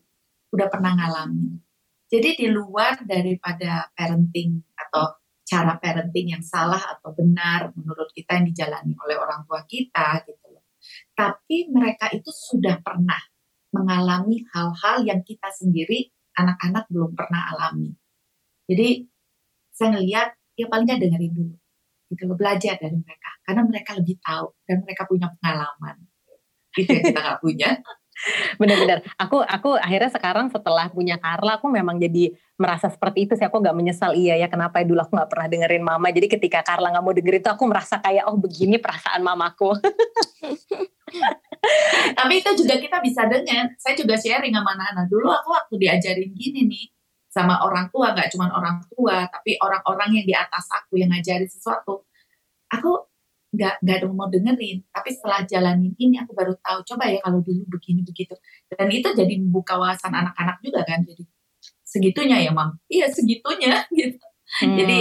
udah 0.55 0.69
pernah 0.69 0.93
ngalamin. 0.93 1.57
Jadi 2.05 2.37
di 2.37 2.47
luar 2.53 3.01
daripada 3.03 3.89
parenting 3.97 4.61
atau 4.77 5.19
cara 5.43 5.81
parenting 5.81 6.37
yang 6.37 6.45
salah 6.45 6.79
atau 6.79 7.17
benar 7.17 7.73
menurut 7.75 8.13
kita 8.13 8.39
yang 8.39 8.47
dijalani 8.53 8.93
oleh 9.01 9.17
orang 9.17 9.43
tua 9.49 9.65
kita 9.65 10.23
gitu 10.29 10.47
tapi 11.15 11.71
mereka 11.71 12.11
itu 12.11 12.31
sudah 12.31 12.83
pernah 12.83 13.19
mengalami 13.75 14.43
hal-hal 14.55 15.03
yang 15.03 15.21
kita 15.27 15.51
sendiri 15.51 16.11
anak-anak 16.35 16.87
belum 16.91 17.15
pernah 17.15 17.55
alami. 17.55 17.95
Jadi 18.67 19.07
saya 19.75 19.99
ngelihat 19.99 20.29
ya 20.55 20.67
paling 20.71 20.87
nggak 20.87 21.01
dengerin 21.03 21.33
dulu, 21.35 21.57
gitu 22.15 22.23
loh 22.31 22.39
belajar 22.39 22.79
dari 22.79 22.95
mereka 22.95 23.31
karena 23.43 23.63
mereka 23.67 23.91
lebih 23.99 24.17
tahu 24.23 24.55
dan 24.67 24.77
mereka 24.87 25.03
punya 25.07 25.27
pengalaman. 25.39 25.97
Itu 26.75 26.91
yang 26.91 27.05
kita 27.11 27.21
nggak 27.23 27.41
punya. 27.43 27.71
Benar-benar. 28.63 29.03
Aku 29.19 29.43
aku 29.43 29.75
akhirnya 29.75 30.11
sekarang 30.15 30.47
setelah 30.47 30.87
punya 30.87 31.19
Carla, 31.19 31.59
aku 31.59 31.67
memang 31.67 31.99
jadi 31.99 32.31
merasa 32.55 32.87
seperti 32.87 33.27
itu 33.27 33.35
sih. 33.35 33.43
Aku 33.43 33.59
nggak 33.59 33.75
menyesal 33.75 34.15
iya 34.15 34.39
ya 34.39 34.47
kenapa 34.47 34.79
ya 34.83 34.87
dulu 34.87 35.03
aku 35.03 35.19
nggak 35.19 35.31
pernah 35.31 35.47
dengerin 35.51 35.83
mama. 35.83 36.15
Jadi 36.15 36.27
ketika 36.31 36.63
Carla 36.63 36.95
nggak 36.95 37.05
mau 37.05 37.15
dengerin 37.15 37.43
itu, 37.43 37.51
aku 37.51 37.65
merasa 37.67 37.99
kayak 37.99 38.31
oh 38.31 38.39
begini 38.39 38.79
perasaan 38.79 39.23
mamaku. 39.23 39.75
Tapi 42.19 42.33
itu 42.43 42.51
juga 42.61 42.75
kita 42.77 42.99
bisa 43.01 43.25
dengar. 43.25 43.73
Saya 43.81 43.95
juga 43.97 44.15
sharing 44.21 44.53
sama 44.53 44.77
anak-anak. 44.77 45.07
Dulu 45.09 45.29
aku 45.31 45.49
waktu 45.55 45.75
diajarin 45.81 46.31
gini 46.37 46.69
nih 46.69 46.87
sama 47.31 47.65
orang 47.67 47.91
tua, 47.91 48.15
nggak 48.15 48.31
cuma 48.31 48.47
orang 48.55 48.79
tua, 48.87 49.27
tapi 49.27 49.59
orang-orang 49.59 50.23
yang 50.23 50.27
di 50.27 50.35
atas 50.37 50.71
aku 50.71 51.01
yang 51.01 51.11
ngajarin 51.11 51.51
sesuatu. 51.51 52.07
Aku 52.71 53.11
nggak 53.55 53.75
nggak 53.87 53.97
ada 54.03 54.07
mau 54.11 54.27
dengerin 54.27 54.83
tapi 54.91 55.15
setelah 55.15 55.47
jalanin 55.47 55.95
ini 55.95 56.19
aku 56.19 56.35
baru 56.35 56.59
tahu 56.59 56.83
coba 56.83 57.07
ya 57.07 57.23
kalau 57.23 57.39
dulu 57.39 57.63
begini 57.71 58.03
begitu 58.03 58.35
dan 58.67 58.91
itu 58.91 59.07
jadi 59.15 59.35
membuka 59.39 59.79
wawasan 59.79 60.11
anak-anak 60.11 60.59
juga 60.59 60.83
kan 60.83 61.07
jadi 61.07 61.23
segitunya 61.87 62.43
ya 62.43 62.51
mam 62.51 62.75
iya 62.91 63.07
segitunya 63.07 63.87
gitu 63.99 64.19
hmm. 64.19 64.75
jadi 64.75 64.99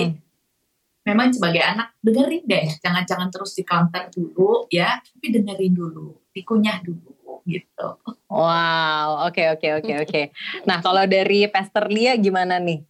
memang 1.04 1.36
sebagai 1.36 1.64
anak 1.64 1.96
dengerin 2.00 2.44
deh. 2.48 2.66
Jangan-jangan 2.80 3.30
terus 3.32 3.56
di 3.56 3.64
counter 3.64 4.08
dulu 4.12 4.68
ya. 4.72 5.00
Tapi 5.00 5.28
dengerin 5.32 5.74
dulu 5.76 6.24
dikunyah 6.34 6.82
dulu 6.82 7.44
gitu. 7.46 7.88
Wow 8.32 9.28
oke 9.28 9.36
okay, 9.36 9.48
oke 9.54 9.62
okay, 9.62 9.72
oke 9.78 9.86
okay, 9.86 9.96
oke. 10.02 10.22
Nah 10.66 10.80
kalau 10.80 11.04
dari 11.06 11.46
Pastor 11.52 11.92
Lia 11.92 12.16
gimana 12.18 12.58
nih? 12.58 12.82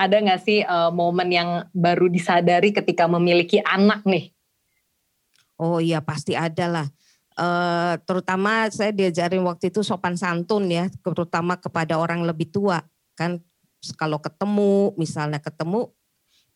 Ada 0.00 0.16
nggak 0.16 0.40
sih 0.40 0.64
uh, 0.64 0.88
momen 0.88 1.28
yang 1.28 1.50
baru 1.76 2.08
disadari 2.08 2.72
ketika 2.72 3.04
memiliki 3.04 3.60
anak 3.60 4.00
nih? 4.08 4.32
Oh 5.60 5.76
iya 5.76 6.00
pasti 6.00 6.32
ada 6.32 6.66
lah. 6.66 6.86
Uh, 7.36 8.00
terutama 8.08 8.68
saya 8.72 8.96
diajarin 8.96 9.44
waktu 9.44 9.68
itu 9.68 9.84
sopan 9.84 10.16
santun 10.16 10.72
ya, 10.72 10.88
terutama 11.04 11.60
kepada 11.60 12.00
orang 12.00 12.24
lebih 12.24 12.48
tua. 12.48 12.80
Kan 13.12 13.44
kalau 14.00 14.20
ketemu, 14.24 14.96
misalnya 14.96 15.36
ketemu 15.36 15.92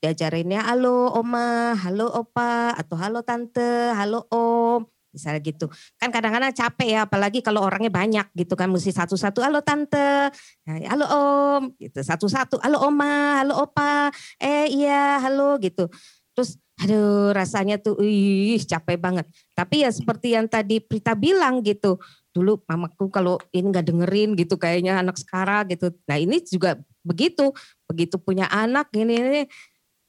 diajarinnya 0.04 0.60
halo 0.68 1.08
oma, 1.16 1.72
halo 1.80 2.12
opa, 2.12 2.76
atau 2.76 2.92
halo 3.00 3.24
tante, 3.24 3.88
halo 3.96 4.28
om, 4.28 4.84
misalnya 5.08 5.40
gitu. 5.40 5.72
Kan 5.96 6.12
kadang-kadang 6.12 6.52
capek 6.52 6.88
ya, 6.92 7.00
apalagi 7.08 7.40
kalau 7.40 7.64
orangnya 7.64 7.88
banyak 7.88 8.28
gitu 8.36 8.52
kan, 8.52 8.68
mesti 8.68 8.92
satu-satu, 8.92 9.40
halo 9.40 9.64
tante, 9.64 10.28
nah, 10.68 10.76
halo 10.92 11.06
om, 11.08 11.62
gitu, 11.80 12.04
satu-satu, 12.04 12.60
halo 12.60 12.84
oma, 12.84 13.40
halo 13.40 13.64
opa, 13.64 14.12
eh 14.36 14.68
iya, 14.68 15.24
halo 15.24 15.56
gitu. 15.56 15.88
Terus 16.36 16.60
aduh 16.74 17.30
rasanya 17.30 17.78
tuh 17.78 18.02
ih 18.02 18.58
capek 18.58 18.98
banget. 18.98 19.26
Tapi 19.54 19.86
ya 19.86 19.90
seperti 19.94 20.34
yang 20.34 20.50
tadi 20.50 20.82
Prita 20.82 21.14
bilang 21.14 21.62
gitu. 21.62 22.02
Dulu 22.34 22.66
mamaku 22.66 23.14
kalau 23.14 23.38
ini 23.54 23.70
nggak 23.70 23.86
dengerin 23.86 24.34
gitu 24.34 24.58
kayaknya 24.58 24.98
anak 24.98 25.14
sekarang 25.14 25.70
gitu. 25.70 25.94
Nah 26.10 26.18
ini 26.18 26.42
juga 26.42 26.74
begitu. 27.06 27.54
Begitu 27.86 28.18
punya 28.18 28.50
anak 28.50 28.90
ini, 28.98 29.14
ini 29.14 29.42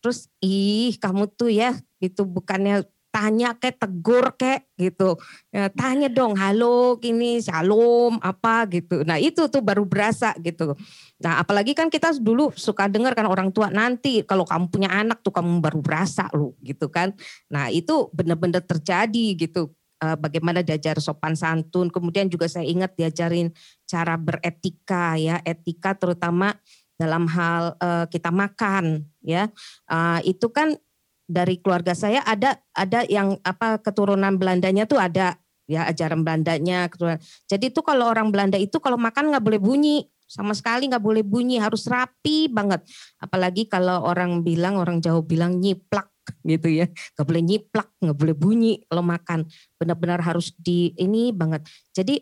terus 0.06 0.30
ih 0.38 0.94
kamu 1.02 1.26
tuh 1.34 1.50
ya 1.50 1.74
gitu 1.98 2.30
bukannya 2.30 2.86
tanya 3.10 3.58
kayak 3.58 3.80
tegur 3.82 4.26
kayak 4.38 4.70
gitu. 4.78 5.18
Ya, 5.50 5.72
tanya 5.72 6.12
dong 6.12 6.38
halo 6.38 7.00
gini 7.02 7.42
shalom 7.42 8.22
apa 8.22 8.70
gitu. 8.70 9.02
Nah 9.02 9.18
itu 9.18 9.50
tuh 9.50 9.66
baru 9.66 9.82
berasa 9.88 10.38
gitu. 10.44 10.78
Nah 11.24 11.42
apalagi 11.42 11.74
kan 11.74 11.90
kita 11.90 12.14
dulu 12.22 12.54
suka 12.54 12.86
dengar 12.86 13.18
kan 13.18 13.26
orang 13.26 13.50
tua 13.50 13.74
nanti 13.74 14.22
kalau 14.28 14.46
kamu 14.46 14.70
punya 14.70 14.94
anak 14.94 15.26
tuh 15.26 15.34
kamu 15.34 15.58
baru 15.58 15.82
berasa 15.82 16.30
lu 16.38 16.54
gitu 16.62 16.92
kan. 16.94 17.18
Nah 17.50 17.74
itu 17.74 18.14
benar-benar 18.14 18.62
terjadi 18.62 19.34
gitu. 19.42 19.74
Uh, 19.96 20.20
bagaimana 20.20 20.60
diajar 20.60 21.00
sopan 21.00 21.40
santun. 21.40 21.88
Kemudian 21.88 22.28
juga 22.28 22.52
saya 22.52 22.68
ingat 22.68 23.00
diajarin 23.00 23.50
cara 23.88 24.20
beretika 24.20 25.16
ya 25.16 25.40
etika 25.42 25.96
terutama 25.96 26.52
dalam 26.96 27.28
hal 27.28 27.76
uh, 27.80 28.06
kita 28.08 28.32
makan 28.32 29.08
ya. 29.24 29.52
Uh, 29.88 30.20
itu 30.24 30.48
kan 30.52 30.76
dari 31.26 31.58
keluarga 31.58 31.98
saya 31.98 32.22
ada 32.22 32.62
ada 32.72 33.02
yang 33.10 33.36
apa 33.42 33.82
keturunan 33.82 34.38
Belandanya 34.38 34.86
tuh 34.86 35.02
ada 35.02 35.36
ya 35.66 35.90
ajaran 35.90 36.22
Belandanya 36.22 36.88
keturunan. 36.88 37.20
Jadi 37.50 37.74
itu 37.74 37.82
kalau 37.82 38.10
orang 38.10 38.30
Belanda 38.30 38.56
itu 38.62 38.78
kalau 38.78 38.96
makan 38.96 39.34
nggak 39.34 39.44
boleh 39.44 39.62
bunyi 39.62 40.06
sama 40.26 40.58
sekali 40.58 40.90
nggak 40.90 41.02
boleh 41.04 41.22
bunyi 41.26 41.58
harus 41.62 41.86
rapi 41.90 42.50
banget. 42.50 42.86
Apalagi 43.22 43.70
kalau 43.70 44.06
orang 44.06 44.42
bilang 44.46 44.78
orang 44.78 45.02
Jawa 45.02 45.22
bilang 45.26 45.58
nyiplak 45.58 46.10
gitu 46.46 46.70
ya. 46.70 46.86
Nggak 47.18 47.28
boleh 47.28 47.44
nyiplak 47.44 47.88
nggak 48.02 48.18
boleh 48.18 48.36
bunyi 48.38 48.74
kalau 48.86 49.04
makan. 49.06 49.40
Benar-benar 49.82 50.22
harus 50.22 50.54
di 50.56 50.94
ini 50.98 51.34
banget. 51.34 51.66
Jadi 51.94 52.22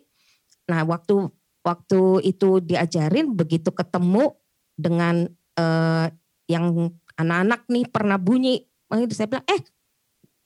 nah 0.64 0.88
waktu 0.88 1.28
waktu 1.64 2.24
itu 2.24 2.64
diajarin 2.64 3.36
begitu 3.36 3.72
ketemu 3.72 4.32
dengan 4.74 5.26
eh, 5.58 6.08
yang 6.50 6.92
anak-anak 7.18 7.62
nih 7.70 7.86
pernah 7.90 8.18
bunyi. 8.18 8.66
Itu 8.94 9.14
saya 9.14 9.30
bilang, 9.30 9.46
eh 9.50 9.62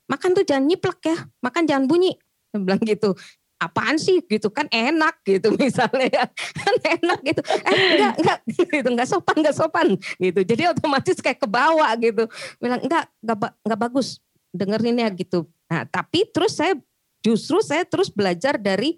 makan 0.08 0.30
tuh 0.36 0.44
jangan 0.48 0.66
nyiplek 0.68 1.00
ya, 1.04 1.18
makan 1.44 1.64
jangan 1.68 1.86
bunyi. 1.88 2.16
Saya 2.52 2.60
bilang 2.64 2.82
gitu. 2.84 3.12
apaan 3.58 3.98
sih? 3.98 4.22
Gitu 4.22 4.54
kan 4.54 4.70
enak 4.70 5.26
gitu 5.26 5.50
misalnya 5.58 6.06
ya. 6.14 6.26
Kan 6.62 6.76
enak 6.78 7.20
gitu. 7.26 7.42
Eh 7.42 7.74
enggak 7.74 8.14
enggak 8.22 8.40
gitu. 8.78 8.88
Enggak 8.94 9.10
sopan 9.10 9.36
enggak 9.42 9.56
sopan 9.58 9.88
gitu. 9.98 10.40
Jadi 10.46 10.70
otomatis 10.70 11.18
kayak 11.18 11.42
ke 11.42 11.50
bawah 11.50 11.90
gitu 11.98 12.30
bilang 12.62 12.86
enggak 12.86 13.10
enggak 13.18 13.58
enggak 13.66 13.80
bagus 13.82 14.22
dengerin 14.54 15.02
ya 15.02 15.10
gitu. 15.10 15.50
Nah 15.74 15.90
tapi 15.90 16.30
terus 16.30 16.54
saya 16.54 16.78
justru 17.26 17.58
saya 17.66 17.82
terus 17.82 18.14
belajar 18.14 18.62
dari 18.62 18.94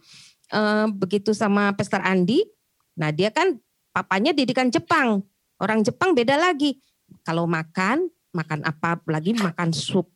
uh, 0.51 0.91
begitu 0.91 1.31
sama 1.31 1.71
Pester 1.71 2.03
Andi. 2.03 2.43
Nah 2.99 3.15
dia 3.15 3.31
kan 3.31 3.55
papanya 3.99 4.31
didikan 4.31 4.71
Jepang. 4.71 5.19
Orang 5.59 5.83
Jepang 5.83 6.15
beda 6.15 6.39
lagi. 6.39 6.79
Kalau 7.27 7.43
makan 7.43 8.07
makan 8.31 8.63
apa 8.63 9.03
lagi? 9.11 9.35
Makan 9.35 9.75
sup 9.75 10.07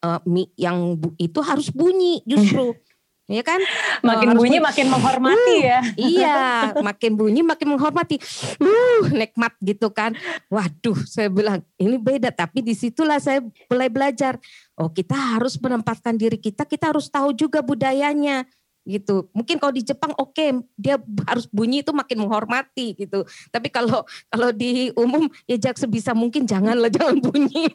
uh, 0.00 0.24
mie 0.24 0.48
yang 0.56 0.96
itu 1.20 1.38
harus 1.44 1.68
bunyi 1.68 2.24
justru. 2.24 2.72
Ya 3.28 3.44
kan? 3.44 3.60
Makin 4.00 4.32
uh, 4.32 4.36
bunyi 4.40 4.56
makin 4.56 4.88
menghormati 4.88 5.60
uh, 5.60 5.60
ya. 5.60 5.80
iya 6.00 6.40
makin 6.88 7.12
bunyi 7.12 7.44
makin 7.44 7.76
menghormati. 7.76 8.16
Uh 8.56 9.04
nikmat 9.12 9.52
gitu 9.60 9.92
kan. 9.92 10.16
Waduh 10.48 10.96
saya 11.04 11.28
bilang 11.28 11.60
ini 11.76 12.00
beda 12.00 12.32
tapi 12.32 12.64
di 12.64 12.72
situlah 12.72 13.20
saya 13.20 13.44
mulai 13.68 13.92
belajar. 13.92 14.40
Oh 14.80 14.88
kita 14.88 15.12
harus 15.12 15.60
menempatkan 15.60 16.16
diri 16.16 16.40
kita 16.40 16.64
kita 16.64 16.88
harus 16.88 17.12
tahu 17.12 17.36
juga 17.36 17.60
budayanya 17.60 18.48
gitu 18.86 19.28
mungkin 19.32 19.56
kalau 19.60 19.72
di 19.74 19.82
Jepang 19.84 20.12
oke 20.16 20.32
okay, 20.32 20.54
dia 20.78 20.96
harus 21.26 21.48
bunyi 21.50 21.82
itu 21.84 21.92
makin 21.92 22.24
menghormati 22.24 22.94
gitu 22.96 23.24
tapi 23.52 23.68
kalau 23.68 24.04
kalau 24.32 24.50
di 24.52 24.90
umum 24.96 25.28
ya 25.44 25.56
jak 25.58 25.76
sebisa 25.76 26.12
mungkin 26.16 26.48
janganlah 26.48 26.88
jangan 26.96 27.20
bunyi 27.20 27.68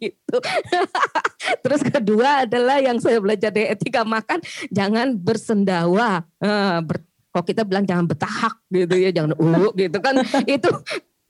gitu. 0.00 0.36
Terus 1.64 1.80
kedua 1.88 2.44
adalah 2.44 2.78
yang 2.80 3.00
saya 3.00 3.18
belajar 3.20 3.50
dari 3.50 3.72
etika 3.72 4.04
makan, 4.04 4.44
jangan 4.68 5.16
bersendawa. 5.16 6.24
Uh, 6.36 6.84
ber, 6.84 7.00
kalau 7.32 7.44
kita 7.44 7.62
bilang 7.64 7.84
jangan 7.88 8.06
betahak 8.08 8.54
gitu 8.72 8.94
ya, 8.96 9.10
jangan 9.12 9.36
uh 9.36 9.72
gitu 9.76 9.98
kan. 10.00 10.20
itu 10.56 10.70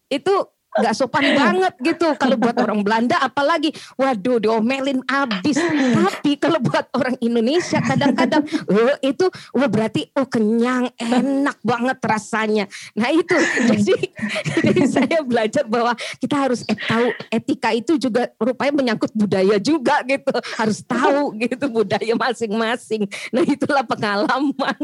itu 0.07 0.35
nggak 0.81 0.95
sopan 0.95 1.25
banget 1.37 1.75
gitu 1.81 2.09
kalau 2.21 2.37
buat 2.37 2.57
orang 2.61 2.81
Belanda 2.85 3.17
apalagi 3.21 3.73
waduh 3.97 4.39
diomelin 4.41 5.01
abis. 5.09 5.59
Tapi 5.97 6.37
kalau 6.37 6.61
buat 6.61 6.87
orang 6.95 7.17
Indonesia 7.21 7.81
kadang-kadang 7.81 8.45
uh, 8.69 8.97
itu 9.01 9.27
wah 9.57 9.69
berarti 9.69 10.09
oh 10.17 10.29
kenyang 10.29 10.93
enak 11.01 11.59
banget 11.65 11.99
rasanya. 12.03 12.65
Nah 12.95 13.11
itu. 13.13 13.37
Jadi, 13.77 14.09
jadi 14.57 14.83
saya 14.89 15.19
belajar 15.21 15.65
bahwa 15.67 15.93
kita 16.23 16.37
harus 16.39 16.65
et, 16.65 16.79
tahu 16.87 17.13
etika 17.29 17.71
itu 17.75 17.99
juga 18.01 18.31
rupanya 18.41 18.73
menyangkut 18.73 19.13
budaya 19.13 19.59
juga 19.61 20.01
gitu. 20.07 20.33
Harus 20.57 20.81
tahu 20.87 21.35
gitu 21.37 21.67
budaya 21.69 22.15
masing-masing. 22.15 23.05
Nah 23.35 23.45
itulah 23.45 23.85
pengalaman 23.85 24.81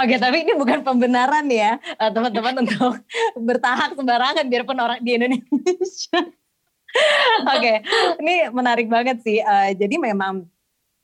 Oke, 0.00 0.16
tapi 0.18 0.46
ini 0.46 0.52
bukan 0.54 0.82
pembenaran 0.82 1.46
ya, 1.50 1.78
eh, 1.80 2.10
teman-teman 2.10 2.64
untuk 2.64 3.00
bertahap 3.38 3.94
sembarangan 3.94 4.46
biarpun 4.46 4.78
orang 4.78 5.00
di 5.02 5.16
Indonesia. 5.16 6.20
Oke, 7.50 7.82
ini 8.22 8.46
menarik 8.54 8.86
banget 8.86 9.18
sih. 9.26 9.42
Uh, 9.42 9.74
jadi 9.74 9.98
memang 9.98 10.46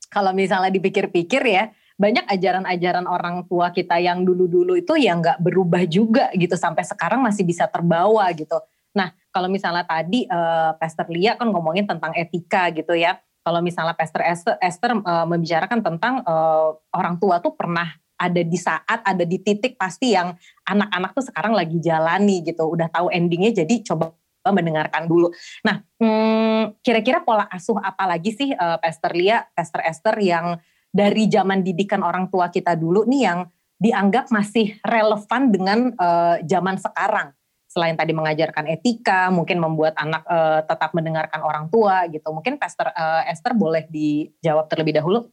kalau 0.07 0.31
misalnya 0.31 0.71
dipikir-pikir 0.71 1.43
ya, 1.43 1.71
banyak 1.99 2.25
ajaran-ajaran 2.25 3.05
orang 3.05 3.45
tua 3.45 3.69
kita 3.69 3.99
yang 4.01 4.25
dulu-dulu 4.25 4.79
itu 4.79 4.97
yang 4.97 5.21
nggak 5.21 5.37
berubah 5.37 5.83
juga 5.85 6.31
gitu 6.33 6.55
sampai 6.57 6.81
sekarang 6.81 7.21
masih 7.21 7.45
bisa 7.45 7.67
terbawa 7.67 8.25
gitu. 8.33 8.57
Nah, 8.95 9.13
kalau 9.31 9.47
misalnya 9.47 9.85
tadi 9.85 10.25
uh, 10.27 10.75
Pastor 10.75 11.07
Lia 11.11 11.37
kan 11.37 11.47
ngomongin 11.51 11.87
tentang 11.87 12.11
etika 12.17 12.71
gitu 12.73 12.95
ya. 12.97 13.19
Kalau 13.41 13.59
misalnya 13.65 13.97
Pastor 13.97 14.21
Esther, 14.21 14.55
Esther 14.61 14.91
uh, 15.01 15.25
membicarakan 15.25 15.81
tentang 15.81 16.21
uh, 16.25 16.77
orang 16.93 17.17
tua 17.17 17.41
tuh 17.41 17.57
pernah 17.57 17.89
ada 18.21 18.41
di 18.45 18.53
saat 18.53 19.01
ada 19.01 19.25
di 19.25 19.41
titik 19.41 19.81
pasti 19.81 20.13
yang 20.13 20.37
anak-anak 20.69 21.11
tuh 21.17 21.25
sekarang 21.25 21.57
lagi 21.57 21.81
jalani 21.81 22.45
gitu 22.45 22.69
udah 22.69 22.85
tahu 22.93 23.09
endingnya 23.09 23.65
jadi 23.65 23.81
coba 23.81 24.13
mendengarkan 24.45 25.05
dulu. 25.05 25.29
Nah, 25.65 25.85
hmm, 26.01 26.81
kira-kira 26.81 27.21
pola 27.21 27.45
asuh 27.49 27.77
apa 27.77 28.09
lagi 28.09 28.33
sih 28.33 28.49
uh, 28.53 28.77
Pastor 28.81 29.13
Lia, 29.13 29.45
Pastor 29.53 29.85
Esther 29.85 30.17
yang 30.21 30.57
dari 30.89 31.29
zaman 31.29 31.61
didikan 31.61 32.01
orang 32.01 32.29
tua 32.29 32.49
kita 32.49 32.73
dulu 32.73 33.05
nih 33.05 33.21
yang 33.21 33.39
dianggap 33.81 34.29
masih 34.33 34.77
relevan 34.85 35.49
dengan 35.53 35.79
uh, 35.97 36.41
zaman 36.45 36.77
sekarang? 36.77 37.33
Selain 37.71 37.95
tadi 37.95 38.11
mengajarkan 38.11 38.67
etika, 38.67 39.31
mungkin 39.31 39.63
membuat 39.63 39.95
anak 39.95 40.27
uh, 40.27 40.59
tetap 40.67 40.91
mendengarkan 40.91 41.39
orang 41.39 41.71
tua 41.71 42.03
gitu. 42.11 42.27
Mungkin 42.35 42.59
Pastor 42.59 42.91
uh, 42.91 43.23
Esther 43.31 43.55
boleh 43.55 43.87
dijawab 43.87 44.67
terlebih 44.67 44.99
dahulu. 44.99 45.31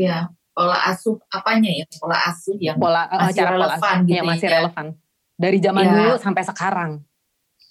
Ya, 0.00 0.32
pola 0.60 0.76
asuh 0.92 1.16
apanya 1.30 1.70
ya 1.70 1.86
pola 1.96 2.18
asuh 2.28 2.56
yang 2.58 2.76
pola 2.76 3.06
uh, 3.06 3.28
masih 3.30 3.36
cara 3.40 3.50
relevan 3.54 3.80
pola 3.80 3.88
asuh, 3.88 4.04
gitu 4.04 4.18
ya, 4.18 4.22
masih 4.26 4.46
ya. 4.46 4.54
relevan 4.58 4.86
dari 5.40 5.58
zaman 5.62 5.84
ya. 5.84 5.92
dulu 5.94 6.12
sampai 6.20 6.42
sekarang 6.44 6.90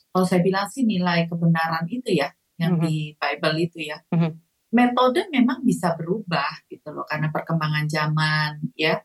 kalau 0.10 0.26
saya 0.26 0.42
bilang 0.42 0.66
sih 0.72 0.84
nilai 0.88 1.30
kebenaran 1.30 1.86
itu 1.92 2.10
ya 2.10 2.34
yang 2.58 2.76
mm 2.76 2.82
-hmm. 2.82 2.88
di 2.90 2.96
Bible 3.14 3.56
itu 3.62 3.80
ya 3.84 3.98
mm 4.10 4.18
-hmm. 4.18 4.32
metode 4.74 5.22
memang 5.30 5.62
bisa 5.62 5.94
berubah 5.94 6.66
gitu 6.66 6.90
loh 6.90 7.06
karena 7.06 7.30
perkembangan 7.30 7.86
zaman 7.86 8.74
ya 8.74 8.98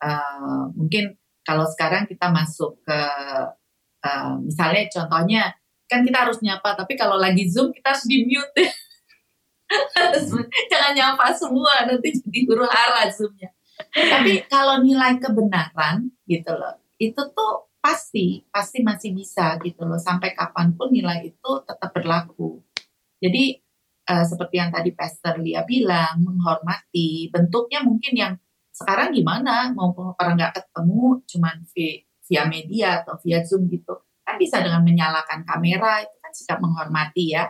uh, 0.00 0.72
mungkin 0.72 1.18
kalau 1.44 1.68
sekarang 1.68 2.08
kita 2.08 2.32
masuk 2.32 2.80
ke 2.82 2.98
uh, 4.06 4.38
misalnya 4.38 4.86
contohnya 4.86 5.42
kan 5.90 6.02
kita 6.06 6.26
harus 6.26 6.38
nyapa 6.42 6.78
tapi 6.78 6.94
kalau 6.94 7.18
lagi 7.18 7.46
zoom 7.50 7.74
kita 7.74 7.94
harus 7.94 8.06
di 8.06 8.22
mute. 8.26 8.66
Jangan 10.70 10.92
nyapa 10.94 11.34
semua 11.34 11.90
nanti 11.90 12.14
jadi 12.14 12.38
huru 12.46 12.62
hara 12.70 13.10
zoomnya. 13.10 13.50
Tapi 13.90 14.46
kalau 14.46 14.78
nilai 14.78 15.18
kebenaran 15.18 16.06
gitu 16.30 16.54
loh 16.54 16.78
itu 17.02 17.18
tuh 17.34 17.68
pasti 17.82 18.46
pasti 18.48 18.82
masih 18.86 19.10
bisa 19.10 19.58
gitu 19.62 19.82
loh. 19.82 19.98
Sampai 19.98 20.38
kapan 20.38 20.74
pun 20.78 20.94
nilai 20.94 21.26
itu 21.26 21.50
tetap 21.66 21.90
berlaku. 21.90 22.62
Jadi 23.18 23.58
uh, 24.10 24.24
seperti 24.24 24.54
yang 24.62 24.70
tadi 24.70 24.90
Pastor 24.94 25.42
Lia 25.42 25.66
bilang 25.66 26.22
menghormati 26.22 27.28
bentuknya 27.34 27.82
mungkin 27.82 28.14
yang 28.14 28.32
sekarang 28.70 29.12
gimana? 29.16 29.72
Mau 29.72 29.92
orang 30.20 30.36
nggak 30.36 30.54
ketemu 30.62 31.24
cuman 31.24 31.56
via 32.26 32.44
media 32.46 33.02
atau 33.02 33.16
via 33.22 33.40
zoom 33.46 33.70
gitu 33.70 33.94
kan 34.26 34.36
bisa 34.42 34.58
dengan 34.58 34.82
menyalakan 34.82 35.46
kamera 35.46 36.02
itu 36.02 36.16
kan 36.18 36.32
sikap 36.34 36.58
menghormati 36.58 37.38
ya 37.38 37.46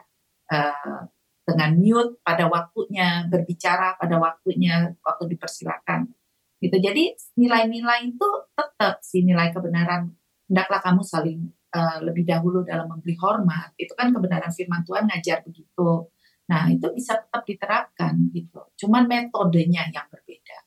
uh, 0.53 1.09
dengan 1.47 1.79
mute 1.79 2.19
pada 2.27 2.51
waktunya, 2.51 3.31
berbicara 3.31 3.95
pada 3.95 4.19
waktunya, 4.19 4.91
waktu 4.99 5.25
dipersilakan. 5.31 6.11
Gitu. 6.59 6.77
Jadi 6.83 7.15
nilai-nilai 7.39 8.11
itu 8.11 8.29
tetap 8.59 8.99
si 9.01 9.23
nilai 9.23 9.55
kebenaran. 9.55 10.11
Hendaklah 10.51 10.83
kamu 10.83 11.07
saling 11.07 11.47
uh, 11.71 12.03
lebih 12.03 12.27
dahulu 12.27 12.67
dalam 12.67 12.91
memberi 12.91 13.15
hormat. 13.23 13.79
Itu 13.79 13.95
kan 13.95 14.11
kebenaran 14.11 14.51
firman 14.51 14.83
Tuhan 14.83 15.07
ngajar 15.07 15.47
begitu. 15.47 16.11
Nah 16.51 16.67
itu 16.67 16.91
bisa 16.91 17.15
tetap 17.15 17.47
diterapkan 17.47 18.27
gitu. 18.35 18.67
Cuman 18.83 19.07
metodenya 19.07 19.87
yang 19.95 20.11
berbeda. 20.11 20.59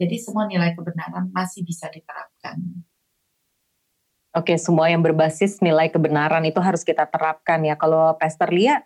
Jadi 0.00 0.16
semua 0.18 0.50
nilai 0.50 0.74
kebenaran 0.74 1.30
masih 1.30 1.62
bisa 1.62 1.86
diterapkan. 1.86 2.58
Oke, 4.30 4.54
semua 4.56 4.86
yang 4.86 5.02
berbasis 5.02 5.58
nilai 5.58 5.90
kebenaran 5.90 6.46
itu 6.46 6.62
harus 6.62 6.86
kita 6.86 7.02
terapkan 7.10 7.58
ya. 7.66 7.74
Kalau 7.74 8.14
Pastor 8.14 8.54
Lia, 8.54 8.78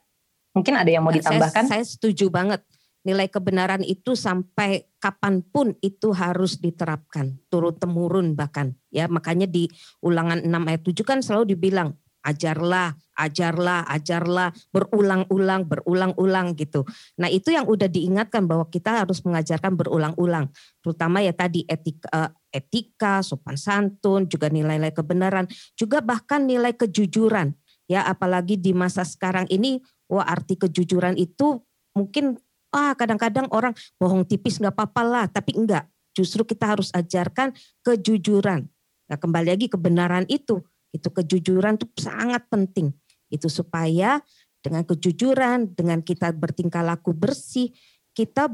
Mungkin 0.54 0.74
ada 0.78 0.86
yang 0.86 1.02
mau 1.02 1.10
nah, 1.10 1.18
ditambahkan? 1.18 1.66
Saya, 1.66 1.82
saya 1.82 1.84
setuju 1.84 2.30
banget. 2.30 2.62
Nilai 3.04 3.28
kebenaran 3.28 3.84
itu 3.84 4.16
sampai 4.16 4.88
kapan 4.96 5.44
pun 5.44 5.76
itu 5.84 6.16
harus 6.16 6.56
diterapkan, 6.56 7.36
turun 7.52 7.76
temurun 7.76 8.32
bahkan. 8.32 8.72
Ya 8.88 9.10
makanya 9.12 9.44
di 9.44 9.68
ulangan 10.00 10.40
6 10.40 10.48
ayat 10.48 10.82
7 10.88 11.04
kan 11.04 11.18
selalu 11.20 11.52
dibilang 11.52 11.92
ajarlah, 12.24 12.96
ajarlah, 13.20 13.84
ajarlah, 13.86 14.50
berulang-ulang, 14.72 15.68
berulang-ulang 15.68 16.56
gitu. 16.56 16.82
Nah 17.20 17.28
itu 17.28 17.52
yang 17.52 17.68
udah 17.68 17.86
diingatkan 17.86 18.48
bahwa 18.48 18.66
kita 18.72 19.04
harus 19.04 19.20
mengajarkan 19.22 19.76
berulang-ulang. 19.76 20.48
Terutama 20.80 21.20
ya 21.20 21.36
tadi 21.36 21.68
etika, 21.68 22.08
eh, 22.10 22.30
etika, 22.50 23.20
sopan 23.20 23.60
santun, 23.60 24.26
juga 24.26 24.48
nilai-nilai 24.48 24.96
kebenaran, 24.96 25.44
juga 25.76 26.00
bahkan 26.00 26.48
nilai 26.48 26.72
kejujuran. 26.72 27.52
Ya 27.84 28.00
apalagi 28.08 28.56
di 28.56 28.72
masa 28.72 29.04
sekarang 29.04 29.44
ini 29.52 29.84
wah 30.08 30.24
arti 30.24 30.56
kejujuran 30.56 31.20
itu 31.20 31.60
mungkin 31.92 32.40
ah 32.74 32.96
kadang-kadang 32.96 33.46
orang 33.52 33.76
bohong 34.00 34.24
tipis 34.24 34.58
nggak 34.58 34.74
apa-apa 34.74 35.02
lah, 35.04 35.24
tapi 35.28 35.54
enggak. 35.54 35.86
Justru 36.14 36.46
kita 36.46 36.74
harus 36.74 36.94
ajarkan 36.94 37.52
kejujuran. 37.82 38.66
Nah, 39.04 39.18
kembali 39.20 39.48
lagi 39.52 39.66
kebenaran 39.68 40.24
itu, 40.32 40.64
itu 40.94 41.10
kejujuran 41.10 41.74
itu 41.74 41.90
sangat 41.98 42.46
penting. 42.46 42.94
Itu 43.26 43.50
supaya 43.50 44.22
dengan 44.62 44.86
kejujuran, 44.86 45.74
dengan 45.74 46.00
kita 46.00 46.30
bertingkah 46.30 46.86
laku 46.86 47.10
bersih, 47.10 47.74
kita 48.14 48.46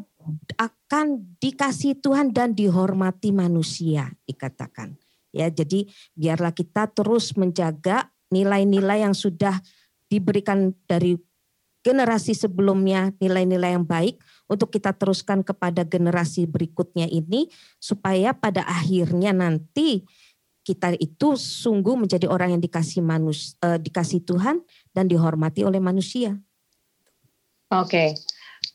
akan 0.57 1.37
dikasih 1.37 2.00
Tuhan 2.00 2.33
dan 2.33 2.57
dihormati 2.57 3.31
manusia 3.31 4.09
dikatakan. 4.24 4.96
Ya, 5.31 5.46
jadi 5.53 5.87
biarlah 6.16 6.50
kita 6.50 6.90
terus 6.90 7.37
menjaga 7.38 8.11
nilai-nilai 8.33 9.07
yang 9.07 9.14
sudah 9.14 9.55
diberikan 10.11 10.74
dari 10.90 11.14
generasi 11.87 12.35
sebelumnya 12.35 13.14
nilai-nilai 13.22 13.79
yang 13.79 13.87
baik 13.87 14.20
untuk 14.50 14.74
kita 14.74 14.92
teruskan 14.92 15.40
kepada 15.40 15.87
generasi 15.87 16.44
berikutnya 16.44 17.09
ini 17.09 17.48
supaya 17.81 18.37
pada 18.37 18.66
akhirnya 18.68 19.33
nanti 19.33 20.05
kita 20.61 20.94
itu 21.01 21.35
sungguh 21.37 21.96
menjadi 21.96 22.29
orang 22.29 22.57
yang 22.57 22.62
dikasih 22.62 23.01
manus, 23.01 23.57
uh, 23.64 23.81
dikasih 23.81 24.20
Tuhan 24.25 24.61
dan 24.92 25.09
dihormati 25.09 25.64
oleh 25.64 25.81
manusia. 25.81 26.37
Oke, 27.70 27.87
okay. 27.87 28.09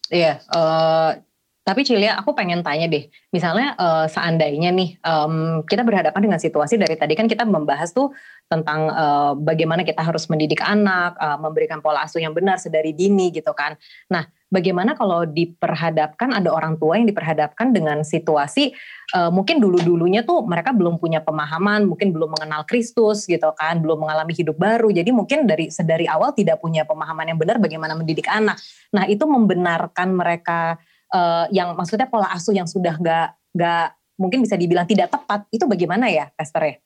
iya. 0.09 0.39
Uh, 0.49 1.19
tapi 1.65 1.81
Cilia, 1.81 2.13
aku 2.13 2.37
pengen 2.37 2.61
tanya 2.61 2.85
deh, 2.85 3.09
misalnya 3.33 3.73
uh, 3.81 4.05
seandainya 4.05 4.69
nih 4.69 5.01
um, 5.01 5.65
kita 5.65 5.81
berhadapan 5.81 6.29
dengan 6.29 6.37
situasi 6.37 6.77
dari 6.77 6.93
tadi 6.93 7.17
kan 7.17 7.25
kita 7.25 7.41
membahas 7.41 7.89
tuh 7.89 8.13
tentang 8.45 8.93
uh, 8.93 9.33
bagaimana 9.33 9.81
kita 9.81 10.05
harus 10.05 10.29
mendidik 10.29 10.61
anak, 10.61 11.17
uh, 11.17 11.37
memberikan 11.41 11.81
pola 11.81 12.05
asuh 12.05 12.21
yang 12.21 12.31
benar 12.31 12.61
sedari 12.61 12.93
dini 12.93 13.33
gitu 13.33 13.49
kan. 13.57 13.73
Nah, 14.13 14.29
bagaimana 14.53 14.93
kalau 14.93 15.25
diperhadapkan 15.25 16.29
ada 16.29 16.53
orang 16.53 16.77
tua 16.77 17.01
yang 17.01 17.09
diperhadapkan 17.09 17.73
dengan 17.73 18.05
situasi 18.05 18.71
uh, 19.17 19.33
mungkin 19.33 19.57
dulu-dulunya 19.57 20.21
tuh 20.21 20.45
mereka 20.45 20.71
belum 20.77 21.01
punya 21.01 21.25
pemahaman, 21.25 21.89
mungkin 21.89 22.13
belum 22.13 22.37
mengenal 22.37 22.69
Kristus 22.69 23.25
gitu 23.25 23.49
kan, 23.57 23.81
belum 23.81 24.05
mengalami 24.05 24.37
hidup 24.37 24.55
baru. 24.61 24.93
Jadi 24.93 25.09
mungkin 25.09 25.49
dari 25.49 25.73
sedari 25.73 26.05
awal 26.05 26.37
tidak 26.37 26.61
punya 26.61 26.85
pemahaman 26.85 27.33
yang 27.33 27.39
benar 27.41 27.57
bagaimana 27.57 27.97
mendidik 27.97 28.29
anak. 28.29 28.61
Nah, 28.93 29.09
itu 29.09 29.25
membenarkan 29.25 30.13
mereka 30.13 30.77
uh, 31.09 31.49
yang 31.49 31.73
maksudnya 31.73 32.05
pola 32.05 32.29
asuh 32.29 32.53
yang 32.53 32.69
sudah 32.69 32.93
nggak 33.01 33.57
nggak 33.57 33.87
mungkin 34.21 34.39
bisa 34.43 34.55
dibilang 34.55 34.87
tidak 34.87 35.11
tepat 35.11 35.43
itu 35.51 35.67
bagaimana 35.67 36.07
ya 36.07 36.31
Pastor 36.31 36.63
ya? 36.63 36.84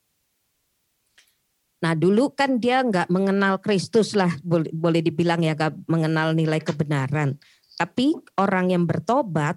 Nah 1.80 1.96
dulu 1.96 2.32
kan 2.36 2.60
dia 2.60 2.84
nggak 2.84 3.08
mengenal 3.08 3.60
Kristus 3.64 4.12
lah 4.12 4.30
boleh, 4.44 4.68
boleh 4.72 5.00
dibilang 5.00 5.40
ya 5.40 5.56
nggak 5.56 5.88
mengenal 5.88 6.36
nilai 6.36 6.60
kebenaran. 6.60 7.40
Tapi 7.80 8.12
orang 8.36 8.72
yang 8.72 8.84
bertobat 8.84 9.56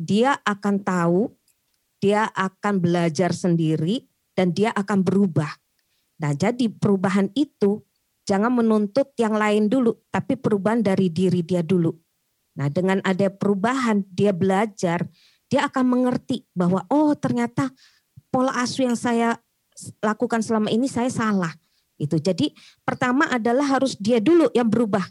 dia 0.00 0.40
akan 0.44 0.80
tahu, 0.80 1.28
dia 2.00 2.28
akan 2.32 2.80
belajar 2.80 3.36
sendiri 3.36 4.08
dan 4.32 4.56
dia 4.56 4.72
akan 4.72 5.04
berubah. 5.04 5.52
Nah 6.24 6.32
jadi 6.32 6.72
perubahan 6.72 7.28
itu 7.36 7.84
jangan 8.28 8.52
menuntut 8.52 9.16
yang 9.16 9.32
lain 9.32 9.72
dulu, 9.72 9.96
tapi 10.12 10.36
perubahan 10.36 10.84
dari 10.84 11.08
diri 11.08 11.40
dia 11.40 11.64
dulu. 11.64 11.88
Nah, 12.58 12.68
dengan 12.68 12.98
ada 13.06 13.30
perubahan, 13.30 14.02
dia 14.10 14.34
belajar, 14.34 15.06
dia 15.46 15.64
akan 15.64 15.84
mengerti 15.86 16.44
bahwa 16.52 16.84
oh 16.92 17.14
ternyata 17.14 17.70
pola 18.28 18.52
asuh 18.58 18.84
yang 18.84 18.98
saya 18.98 19.38
lakukan 20.02 20.42
selama 20.42 20.68
ini 20.70 20.86
saya 20.86 21.10
salah. 21.10 21.52
Itu. 21.98 22.18
Jadi 22.18 22.54
pertama 22.86 23.26
adalah 23.26 23.78
harus 23.78 23.98
dia 23.98 24.22
dulu 24.22 24.50
yang 24.54 24.70
berubah. 24.70 25.02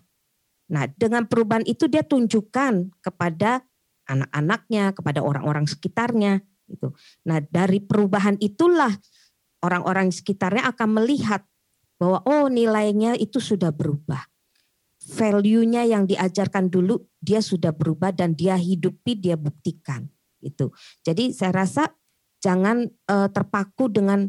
Nah, 0.71 0.87
dengan 0.95 1.27
perubahan 1.27 1.63
itu 1.67 1.87
dia 1.87 2.03
tunjukkan 2.03 2.91
kepada 3.03 3.63
anak-anaknya, 4.07 4.95
kepada 4.95 5.19
orang-orang 5.23 5.67
sekitarnya 5.67 6.43
itu. 6.67 6.91
Nah, 7.27 7.43
dari 7.43 7.83
perubahan 7.83 8.39
itulah 8.39 8.91
orang-orang 9.63 10.11
sekitarnya 10.11 10.63
akan 10.71 11.03
melihat 11.03 11.43
bahwa 11.99 12.23
oh 12.23 12.47
nilainya 12.47 13.19
itu 13.19 13.41
sudah 13.41 13.71
berubah 13.73 14.21
value-nya 15.07 15.87
yang 15.87 16.03
diajarkan 16.03 16.67
dulu 16.67 16.99
dia 17.23 17.39
sudah 17.39 17.71
berubah 17.71 18.11
dan 18.11 18.35
dia 18.35 18.59
hidupi, 18.59 19.15
dia 19.15 19.39
buktikan 19.39 20.03
itu. 20.43 20.69
Jadi 21.01 21.31
saya 21.31 21.55
rasa 21.55 21.87
jangan 22.43 22.85
uh, 23.07 23.31
terpaku 23.31 23.87
dengan 23.87 24.27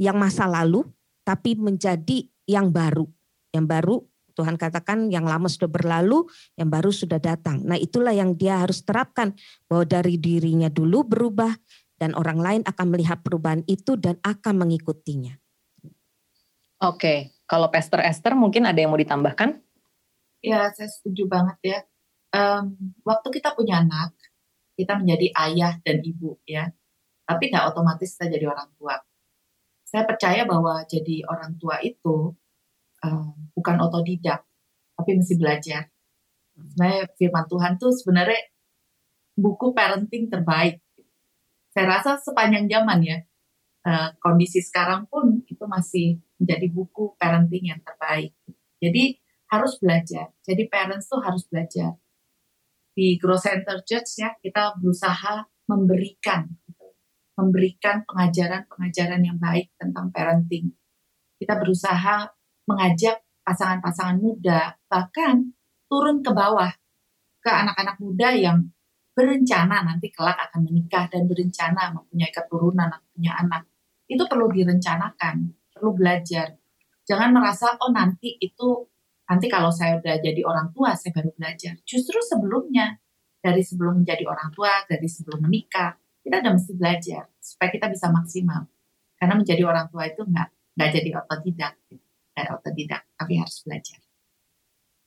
yang 0.00 0.18
masa 0.18 0.48
lalu 0.48 0.86
tapi 1.24 1.56
menjadi 1.56 2.26
yang 2.44 2.70
baru. 2.70 3.08
Yang 3.54 3.66
baru 3.66 3.96
Tuhan 4.34 4.58
katakan 4.58 5.08
yang 5.14 5.24
lama 5.24 5.46
sudah 5.46 5.70
berlalu, 5.70 6.26
yang 6.58 6.66
baru 6.66 6.90
sudah 6.90 7.22
datang. 7.22 7.62
Nah, 7.62 7.78
itulah 7.78 8.10
yang 8.10 8.34
dia 8.34 8.60
harus 8.66 8.82
terapkan 8.82 9.30
bahwa 9.70 9.86
dari 9.86 10.18
dirinya 10.18 10.66
dulu 10.66 11.06
berubah 11.06 11.54
dan 11.96 12.18
orang 12.18 12.42
lain 12.42 12.62
akan 12.66 12.86
melihat 12.90 13.22
perubahan 13.22 13.62
itu 13.70 13.94
dan 13.94 14.18
akan 14.26 14.66
mengikutinya. 14.66 15.38
Oke, 16.82 17.32
kalau 17.46 17.70
Pastor 17.70 18.02
Esther 18.02 18.34
mungkin 18.34 18.66
ada 18.66 18.76
yang 18.76 18.90
mau 18.90 18.98
ditambahkan? 18.98 19.62
Ya, 20.42 20.68
saya 20.74 20.90
setuju 20.90 21.30
banget 21.30 21.58
ya. 21.62 21.78
Um, 22.34 22.76
waktu 23.06 23.30
kita 23.30 23.54
punya 23.54 23.80
anak, 23.80 24.12
kita 24.74 24.98
menjadi 24.98 25.30
ayah 25.48 25.78
dan 25.80 26.02
ibu 26.02 26.36
ya. 26.44 26.68
Tapi 27.24 27.48
nggak 27.48 27.72
otomatis 27.72 28.18
kita 28.18 28.36
jadi 28.36 28.50
orang 28.50 28.68
tua. 28.76 28.98
Saya 29.94 30.10
percaya 30.10 30.42
bahwa 30.42 30.82
jadi 30.90 31.22
orang 31.22 31.54
tua 31.54 31.78
itu 31.78 32.34
um, 33.06 33.30
bukan 33.54 33.78
otodidak, 33.78 34.42
tapi 34.98 35.10
mesti 35.14 35.38
belajar. 35.38 35.86
Sebenarnya 36.58 37.06
firman 37.14 37.46
Tuhan 37.46 37.78
tuh 37.78 37.94
sebenarnya 37.94 38.42
buku 39.38 39.70
parenting 39.70 40.26
terbaik. 40.26 40.82
Saya 41.70 41.86
rasa 41.94 42.18
sepanjang 42.18 42.66
zaman 42.66 43.06
ya, 43.06 43.22
uh, 43.86 44.10
kondisi 44.18 44.58
sekarang 44.58 45.06
pun 45.06 45.46
itu 45.46 45.62
masih 45.70 46.18
menjadi 46.42 46.66
buku 46.74 47.14
parenting 47.14 47.70
yang 47.70 47.78
terbaik. 47.86 48.34
Jadi 48.82 49.14
harus 49.54 49.78
belajar. 49.78 50.34
Jadi 50.42 50.66
parents 50.66 51.06
tuh 51.06 51.22
harus 51.22 51.46
belajar. 51.46 51.94
Di 52.98 53.14
Grow 53.14 53.38
Center 53.38 53.78
Church 53.86 54.18
ya 54.18 54.34
kita 54.42 54.74
berusaha 54.74 55.46
memberikan. 55.70 56.50
Memberikan 57.34 58.06
pengajaran-pengajaran 58.06 59.22
yang 59.22 59.38
baik 59.38 59.74
tentang 59.74 60.10
parenting. 60.14 60.70
Kita 61.38 61.58
berusaha 61.58 62.30
mengajak 62.70 63.20
pasangan-pasangan 63.44 64.18
muda 64.18 64.72
bahkan 64.88 65.52
turun 65.90 66.24
ke 66.24 66.32
bawah 66.32 66.72
ke 67.44 67.50
anak-anak 67.52 68.00
muda 68.00 68.32
yang 68.32 68.58
berencana 69.12 69.84
nanti 69.84 70.10
kelak 70.10 70.34
akan 70.50 70.64
menikah 70.66 71.06
dan 71.12 71.28
berencana 71.28 71.92
mempunyai 71.92 72.32
keturunan 72.32 72.88
atau 72.88 73.08
punya 73.14 73.36
anak. 73.36 73.62
Itu 74.08 74.24
perlu 74.26 74.50
direncanakan, 74.50 75.36
perlu 75.76 75.94
belajar. 75.94 76.56
Jangan 77.04 77.30
merasa 77.36 77.76
oh 77.78 77.92
nanti 77.92 78.34
itu 78.40 78.88
nanti 79.28 79.46
kalau 79.46 79.68
saya 79.68 80.00
udah 80.00 80.18
jadi 80.18 80.40
orang 80.42 80.72
tua 80.72 80.96
saya 80.96 81.12
baru 81.14 81.30
belajar. 81.36 81.76
Justru 81.84 82.16
sebelumnya 82.24 82.96
dari 83.44 83.60
sebelum 83.60 84.00
menjadi 84.00 84.24
orang 84.24 84.50
tua, 84.56 84.72
dari 84.88 85.04
sebelum 85.04 85.44
menikah, 85.44 85.92
kita 86.24 86.40
udah 86.40 86.52
mesti 86.56 86.72
belajar 86.72 87.28
supaya 87.38 87.68
kita 87.68 87.86
bisa 87.92 88.08
maksimal. 88.08 88.64
Karena 89.20 89.34
menjadi 89.36 89.62
orang 89.68 89.92
tua 89.92 90.08
itu 90.08 90.24
nggak 90.24 90.48
nggak 90.74 90.90
jadi 90.90 91.10
otodidak, 91.20 91.74
nggak 92.34 92.46
otodidak, 92.58 93.02
tapi 93.14 93.32
harus 93.38 93.60
belajar. 93.62 94.00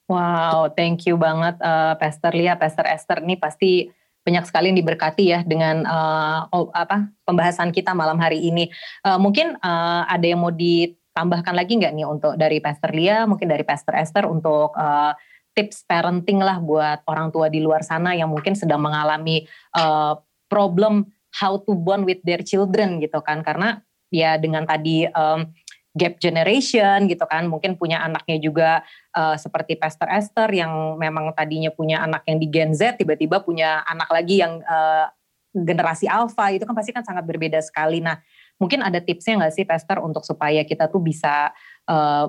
Wow, 0.08 0.72
thank 0.72 1.04
you 1.04 1.20
banget 1.20 1.60
uh, 1.60 2.00
Pastor 2.00 2.32
Lia, 2.32 2.56
Pastor 2.56 2.88
Esther. 2.88 3.20
Ini 3.20 3.36
pasti 3.36 3.92
banyak 4.24 4.48
sekali 4.48 4.72
yang 4.72 4.80
diberkati 4.80 5.24
ya 5.28 5.40
dengan 5.44 5.84
uh, 5.84 6.48
apa 6.72 7.12
pembahasan 7.28 7.76
kita 7.76 7.92
malam 7.92 8.16
hari 8.16 8.40
ini. 8.40 8.72
Uh, 9.04 9.20
mungkin 9.20 9.60
uh, 9.60 10.08
ada 10.08 10.24
yang 10.24 10.40
mau 10.40 10.54
di 10.54 10.96
tambahkan 11.12 11.58
lagi 11.58 11.76
nggak 11.76 11.92
nih 11.98 12.08
untuk 12.08 12.40
dari 12.40 12.64
Pastor 12.64 12.96
Lia, 12.96 13.28
mungkin 13.28 13.52
dari 13.52 13.68
Pastor 13.68 14.00
Esther 14.00 14.30
untuk 14.30 14.72
uh, 14.80 15.12
tips 15.58 15.84
parenting 15.90 16.38
lah 16.38 16.62
buat 16.62 17.02
orang 17.10 17.34
tua 17.34 17.50
di 17.50 17.58
luar 17.58 17.82
sana 17.82 18.14
yang 18.14 18.30
mungkin 18.30 18.54
sedang 18.54 18.78
mengalami 18.78 19.44
uh, 19.74 20.14
problem 20.48 21.08
how 21.38 21.60
to 21.60 21.76
bond 21.76 22.08
with 22.08 22.20
their 22.24 22.42
children 22.42 23.00
gitu 23.04 23.20
kan 23.22 23.46
karena 23.46 23.84
ya 24.12 24.40
dengan 24.40 24.64
tadi 24.64 25.06
um, 25.12 25.52
gap 25.98 26.18
generation 26.22 27.10
gitu 27.10 27.26
kan 27.26 27.50
mungkin 27.50 27.76
punya 27.76 28.02
anaknya 28.06 28.38
juga 28.40 28.70
uh, 29.18 29.36
seperti 29.36 29.76
Pastor 29.76 30.08
Esther 30.10 30.48
yang 30.54 30.96
memang 30.96 31.34
tadinya 31.36 31.74
punya 31.74 32.02
anak 32.06 32.24
yang 32.30 32.38
di 32.38 32.48
Gen 32.48 32.72
Z 32.72 33.02
tiba-tiba 33.02 33.42
punya 33.42 33.82
anak 33.86 34.08
lagi 34.08 34.40
yang 34.40 34.62
uh, 34.64 35.10
generasi 35.52 36.06
alpha 36.06 36.54
itu 36.54 36.64
kan 36.64 36.76
pasti 36.78 36.92
kan 36.94 37.02
sangat 37.02 37.26
berbeda 37.26 37.58
sekali 37.60 38.00
nah 38.00 38.22
Mungkin 38.58 38.82
ada 38.82 38.98
tipsnya 38.98 39.38
nggak 39.38 39.54
sih 39.54 39.66
Pastor 39.70 40.02
untuk 40.02 40.26
supaya 40.26 40.66
kita 40.66 40.90
tuh 40.90 41.02
bisa 41.02 41.54
uh, 41.86 42.26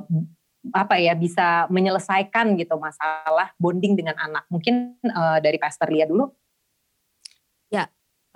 apa 0.76 1.00
ya 1.00 1.16
bisa 1.16 1.64
menyelesaikan 1.72 2.52
gitu 2.60 2.76
masalah 2.76 3.56
bonding 3.56 3.96
dengan 3.96 4.16
anak. 4.20 4.44
Mungkin 4.52 5.00
uh, 5.08 5.40
dari 5.40 5.56
Pastor 5.56 5.88
Lia 5.88 6.04
dulu. 6.04 6.28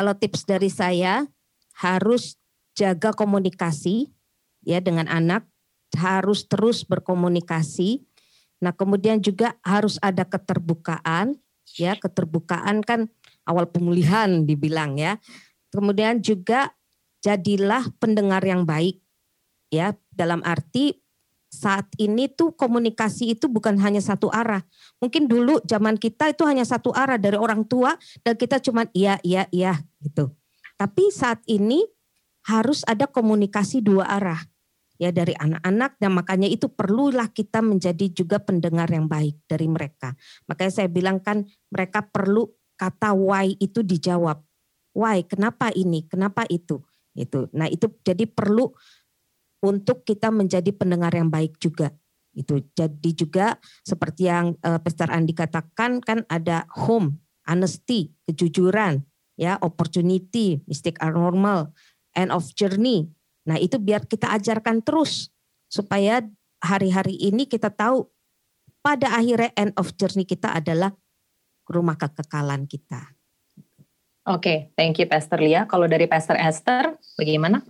Kalau 0.03 0.19
tips 0.19 0.43
dari 0.51 0.67
saya 0.67 1.31
harus 1.79 2.35
jaga 2.75 3.15
komunikasi 3.15 4.11
ya 4.67 4.83
dengan 4.83 5.07
anak, 5.07 5.47
harus 5.95 6.51
terus 6.51 6.83
berkomunikasi. 6.83 8.03
Nah, 8.59 8.75
kemudian 8.75 9.23
juga 9.23 9.55
harus 9.63 10.03
ada 10.03 10.27
keterbukaan 10.27 11.39
ya, 11.79 11.95
keterbukaan 11.95 12.83
kan 12.83 13.15
awal 13.47 13.71
pemulihan 13.71 14.43
dibilang 14.43 14.99
ya. 14.99 15.23
Kemudian 15.71 16.19
juga 16.19 16.75
jadilah 17.23 17.87
pendengar 18.03 18.43
yang 18.43 18.67
baik 18.67 18.99
ya 19.71 19.95
dalam 20.11 20.43
arti 20.43 20.99
saat 21.53 21.85
ini 22.01 22.33
tuh 22.33 22.57
komunikasi 22.57 23.37
itu 23.37 23.45
bukan 23.45 23.77
hanya 23.77 24.01
satu 24.01 24.33
arah. 24.33 24.65
Mungkin 25.05 25.29
dulu 25.29 25.61
zaman 25.69 26.01
kita 26.01 26.33
itu 26.33 26.49
hanya 26.49 26.65
satu 26.65 26.97
arah 26.97 27.21
dari 27.21 27.37
orang 27.37 27.69
tua 27.69 27.93
dan 28.25 28.41
kita 28.41 28.57
cuma 28.65 28.89
iya 28.97 29.21
iya 29.21 29.45
iya 29.53 29.77
gitu. 30.01 30.33
Tapi 30.81 31.13
saat 31.13 31.45
ini 31.45 31.85
harus 32.49 32.81
ada 32.89 33.05
komunikasi 33.05 33.85
dua 33.85 34.09
arah 34.09 34.41
ya 34.97 35.13
dari 35.13 35.37
anak-anak 35.37 36.01
dan 36.01 36.11
makanya 36.17 36.49
itu 36.49 36.73
perlulah 36.73 37.29
kita 37.29 37.61
menjadi 37.61 38.09
juga 38.11 38.41
pendengar 38.41 38.89
yang 38.89 39.05
baik 39.05 39.45
dari 39.45 39.69
mereka. 39.69 40.17
Makanya 40.49 40.73
saya 40.73 40.89
bilang 40.89 41.21
kan 41.21 41.45
mereka 41.69 42.01
perlu 42.01 42.49
kata 42.81 43.13
why 43.13 43.53
itu 43.61 43.85
dijawab. 43.85 44.41
Why? 44.97 45.25
Kenapa 45.25 45.69
ini? 45.73 46.05
Kenapa 46.09 46.49
itu? 46.49 46.81
Itu. 47.13 47.49
Nah, 47.53 47.69
itu 47.69 47.93
jadi 48.05 48.25
perlu 48.25 48.73
untuk 49.63 50.03
kita 50.03 50.29
menjadi 50.35 50.75
pendengar 50.75 51.15
yang 51.15 51.31
baik 51.31 51.57
juga. 51.63 51.95
Itu. 52.35 52.65
Jadi 52.75 53.11
juga 53.15 53.57
seperti 53.87 54.27
yang 54.27 54.59
uh, 54.65 54.81
Pastor 54.83 55.09
Andi 55.13 55.37
katakan 55.37 56.03
kan 56.03 56.27
ada 56.27 56.67
home, 56.75 57.21
honesty, 57.47 58.11
kejujuran, 58.27 59.05
ya, 59.39 59.61
opportunity, 59.63 60.61
mistake 60.67 60.99
are 60.99 61.15
normal, 61.15 61.71
end 62.19 62.35
of 62.35 62.51
journey. 62.59 63.07
Nah, 63.47 63.61
itu 63.61 63.79
biar 63.79 64.09
kita 64.09 64.33
ajarkan 64.35 64.83
terus 64.83 65.31
supaya 65.69 66.25
hari-hari 66.63 67.19
ini 67.21 67.45
kita 67.47 67.69
tahu 67.69 68.09
pada 68.83 69.15
akhirnya 69.15 69.55
end 69.55 69.75
of 69.79 69.95
journey 69.95 70.27
kita 70.27 70.51
adalah 70.51 70.91
rumah 71.71 71.95
kekekalan 71.95 72.67
kita. 72.67 73.15
Oke, 74.23 74.39
okay, 74.39 74.59
thank 74.79 75.03
you 75.03 75.07
Pastor 75.11 75.43
Lia. 75.43 75.67
Kalau 75.67 75.91
dari 75.91 76.07
Pastor 76.07 76.39
Esther, 76.39 76.95
bagaimana? 77.19 77.67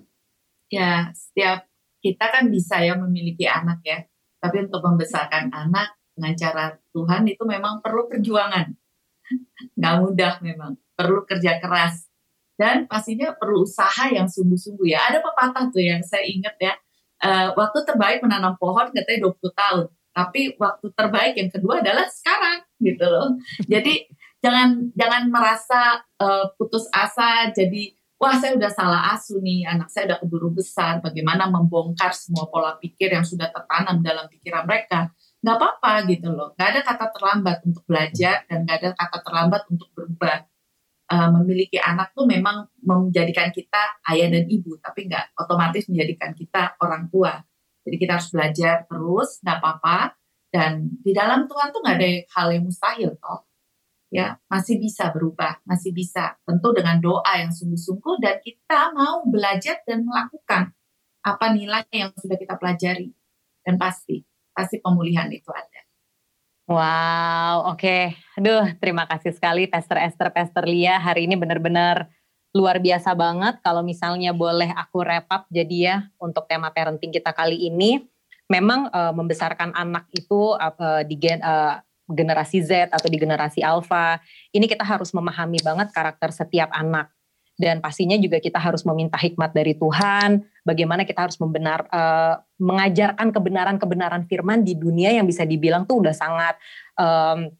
Ya, 0.68 1.08
setiap 1.16 1.71
kita 2.02 2.34
kan 2.34 2.50
bisa 2.50 2.82
ya 2.82 2.98
memiliki 2.98 3.46
anak 3.46 3.80
ya. 3.86 4.02
Tapi 4.42 4.66
untuk 4.66 4.82
membesarkan 4.82 5.54
anak 5.54 5.94
dengan 6.18 6.34
cara 6.34 6.74
Tuhan 6.90 7.22
itu 7.30 7.42
memang 7.46 7.78
perlu 7.78 8.10
perjuangan. 8.10 8.74
Gak 9.80 9.94
mudah 10.02 10.42
memang, 10.42 10.74
perlu 10.98 11.22
kerja 11.22 11.62
keras. 11.62 12.10
Dan 12.58 12.90
pastinya 12.90 13.32
perlu 13.38 13.64
usaha 13.64 14.10
yang 14.10 14.26
sungguh-sungguh 14.26 14.90
ya. 14.90 15.08
Ada 15.08 15.22
pepatah 15.22 15.70
tuh 15.70 15.80
yang 15.80 16.02
saya 16.02 16.26
ingat 16.26 16.58
ya, 16.58 16.74
uh, 17.22 17.48
waktu 17.54 17.86
terbaik 17.86 18.20
menanam 18.20 18.58
pohon 18.58 18.90
katanya 18.90 19.30
20 19.30 19.54
tahun. 19.54 19.86
Tapi 20.12 20.60
waktu 20.60 20.86
terbaik 20.92 21.34
yang 21.40 21.48
kedua 21.48 21.80
adalah 21.80 22.04
sekarang 22.10 22.68
gitu 22.84 23.06
loh. 23.08 23.32
Jadi 23.64 24.04
jangan 24.44 24.92
jangan 24.92 25.22
merasa 25.32 26.04
uh, 26.20 26.52
putus 26.58 26.84
asa 26.92 27.48
jadi 27.54 27.94
wah 28.22 28.38
saya 28.38 28.54
udah 28.54 28.70
salah 28.70 29.10
asuh 29.18 29.42
nih 29.42 29.66
anak 29.66 29.90
saya 29.90 30.14
udah 30.14 30.18
keburu 30.22 30.54
besar 30.54 31.02
bagaimana 31.02 31.50
membongkar 31.50 32.14
semua 32.14 32.46
pola 32.46 32.78
pikir 32.78 33.10
yang 33.10 33.26
sudah 33.26 33.50
tertanam 33.50 33.98
dalam 33.98 34.30
pikiran 34.30 34.62
mereka 34.62 35.10
nggak 35.42 35.56
apa-apa 35.58 36.06
gitu 36.06 36.30
loh 36.30 36.54
nggak 36.54 36.68
ada 36.70 36.80
kata 36.86 37.06
terlambat 37.10 37.58
untuk 37.66 37.82
belajar 37.82 38.46
dan 38.46 38.62
nggak 38.62 38.78
ada 38.78 38.90
kata 38.94 39.18
terlambat 39.26 39.62
untuk 39.66 39.90
berubah 39.90 40.46
uh, 41.12 41.28
memiliki 41.40 41.76
anak 41.76 42.16
tuh 42.16 42.24
memang 42.24 42.72
menjadikan 42.80 43.52
kita 43.52 44.00
ayah 44.08 44.28
dan 44.32 44.48
ibu, 44.48 44.80
tapi 44.80 45.06
nggak 45.06 45.36
otomatis 45.36 45.84
menjadikan 45.92 46.32
kita 46.32 46.80
orang 46.80 47.12
tua. 47.12 47.36
Jadi 47.84 47.96
kita 48.00 48.16
harus 48.16 48.30
belajar 48.32 48.74
terus, 48.88 49.42
nggak 49.44 49.58
apa-apa. 49.60 49.98
Dan 50.52 51.00
di 51.00 51.12
dalam 51.16 51.48
Tuhan 51.48 51.68
tuh 51.72 51.80
nggak 51.80 51.96
ada 51.96 52.10
hal 52.36 52.48
yang 52.52 52.64
mustahil 52.68 53.12
toh. 53.20 53.44
Ya, 54.12 54.36
masih 54.44 54.76
bisa 54.76 55.08
berubah, 55.08 55.64
masih 55.64 55.96
bisa. 55.96 56.36
Tentu 56.44 56.76
dengan 56.76 57.00
doa 57.00 57.32
yang 57.40 57.48
sungguh-sungguh 57.48 58.20
dan 58.20 58.44
kita 58.44 58.92
mau 58.92 59.24
belajar 59.24 59.80
dan 59.88 60.04
melakukan 60.04 60.76
apa 61.24 61.46
nilai 61.56 61.88
yang 61.88 62.12
sudah 62.20 62.36
kita 62.36 62.60
pelajari. 62.60 63.08
Dan 63.64 63.80
pasti, 63.80 64.20
pasti 64.52 64.84
pemulihan 64.84 65.32
itu 65.32 65.48
ada. 65.48 65.80
Wow, 66.68 67.72
oke. 67.72 67.80
Okay. 67.80 68.04
Aduh, 68.36 68.68
terima 68.84 69.08
kasih 69.08 69.32
sekali 69.32 69.64
Pastor 69.64 69.96
Esther, 69.96 70.28
Pastor 70.28 70.68
Lia. 70.68 71.00
Hari 71.00 71.24
ini 71.24 71.34
benar-benar 71.40 72.12
luar 72.52 72.84
biasa 72.84 73.16
banget. 73.16 73.64
Kalau 73.64 73.80
misalnya 73.80 74.36
boleh 74.36 74.70
aku 74.76 75.00
wrap 75.02 75.24
up 75.32 75.48
jadi 75.48 75.76
ya 75.80 75.96
untuk 76.20 76.44
tema 76.52 76.68
parenting 76.68 77.10
kita 77.10 77.32
kali 77.32 77.64
ini. 77.64 78.04
Memang 78.52 78.92
uh, 78.92 79.16
membesarkan 79.16 79.72
anak 79.72 80.12
itu 80.12 80.52
uh, 80.52 81.00
di 81.00 81.16
gen, 81.16 81.40
generasi 82.10 82.62
Z 82.62 82.90
atau 82.90 83.06
di 83.06 83.18
generasi 83.18 83.62
Alpha, 83.62 84.18
ini 84.50 84.66
kita 84.66 84.82
harus 84.82 85.14
memahami 85.14 85.62
banget 85.62 85.90
karakter 85.94 86.30
setiap 86.34 86.70
anak. 86.74 87.10
Dan 87.52 87.84
pastinya 87.84 88.16
juga 88.16 88.40
kita 88.40 88.56
harus 88.56 88.80
meminta 88.82 89.20
hikmat 89.20 89.52
dari 89.52 89.76
Tuhan 89.76 90.40
bagaimana 90.64 91.04
kita 91.04 91.28
harus 91.28 91.36
membenar 91.36 91.84
uh, 91.92 92.40
mengajarkan 92.56 93.28
kebenaran-kebenaran 93.28 94.24
firman 94.24 94.64
di 94.64 94.72
dunia 94.72 95.12
yang 95.12 95.28
bisa 95.28 95.44
dibilang 95.44 95.84
tuh 95.84 96.00
udah 96.00 96.16
sangat 96.16 96.56
um, 96.96 97.52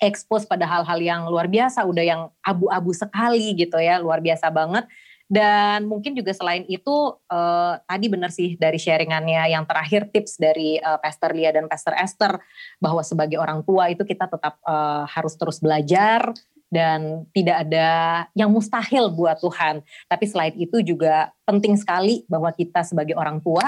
expose 0.00 0.44
pada 0.44 0.68
hal-hal 0.68 0.98
yang 1.00 1.20
luar 1.28 1.48
biasa 1.48 1.84
udah 1.88 2.04
yang 2.04 2.22
abu-abu 2.44 2.92
sekali 2.92 3.56
gitu 3.56 3.80
ya 3.80 4.00
luar 4.00 4.20
biasa 4.20 4.48
banget 4.52 4.84
dan 5.30 5.86
mungkin 5.86 6.18
juga 6.18 6.34
selain 6.34 6.66
itu 6.66 7.14
uh, 7.30 7.78
tadi 7.86 8.06
benar 8.10 8.34
sih 8.34 8.58
dari 8.58 8.82
sharingannya 8.82 9.54
yang 9.54 9.62
terakhir 9.62 10.10
tips 10.10 10.42
dari 10.42 10.82
uh, 10.82 10.98
Pastor 10.98 11.30
Lia 11.30 11.54
dan 11.54 11.70
Pastor 11.70 11.94
Esther 11.94 12.42
bahwa 12.82 13.06
sebagai 13.06 13.38
orang 13.38 13.62
tua 13.62 13.94
itu 13.94 14.02
kita 14.02 14.26
tetap 14.26 14.58
uh, 14.66 15.06
harus 15.06 15.38
terus 15.38 15.62
belajar 15.62 16.34
dan 16.66 17.30
tidak 17.30 17.62
ada 17.62 17.88
yang 18.34 18.50
mustahil 18.50 19.06
buat 19.14 19.38
Tuhan. 19.38 19.86
Tapi 20.10 20.24
selain 20.26 20.54
itu 20.58 20.82
juga 20.82 21.30
penting 21.46 21.78
sekali 21.78 22.26
bahwa 22.26 22.50
kita 22.50 22.82
sebagai 22.82 23.14
orang 23.14 23.38
tua 23.38 23.62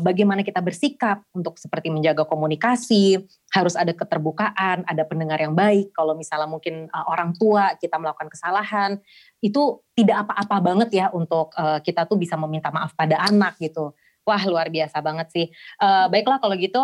bagaimana 0.00 0.40
kita 0.40 0.64
bersikap 0.64 1.24
untuk 1.34 1.60
seperti 1.60 1.92
menjaga 1.92 2.24
komunikasi, 2.24 3.20
harus 3.52 3.74
ada 3.76 3.92
keterbukaan, 3.92 4.86
ada 4.86 5.02
pendengar 5.04 5.38
yang 5.38 5.52
baik. 5.52 5.92
Kalau 5.92 6.16
misalnya 6.16 6.48
mungkin 6.48 6.88
orang 6.90 7.36
tua 7.36 7.76
kita 7.76 8.00
melakukan 8.00 8.30
kesalahan, 8.32 8.98
itu 9.44 9.84
tidak 9.92 10.24
apa-apa 10.24 10.56
banget 10.64 10.90
ya 11.04 11.06
untuk 11.12 11.52
eh, 11.52 11.84
kita 11.84 12.08
tuh 12.08 12.16
bisa 12.16 12.40
meminta 12.40 12.72
maaf 12.72 12.96
pada 12.96 13.20
anak 13.20 13.60
gitu. 13.60 13.92
Wah 14.24 14.40
luar 14.48 14.72
biasa 14.72 15.04
banget 15.04 15.28
sih. 15.36 15.46
baiklah 15.84 16.40
kalau 16.40 16.56
gitu, 16.56 16.80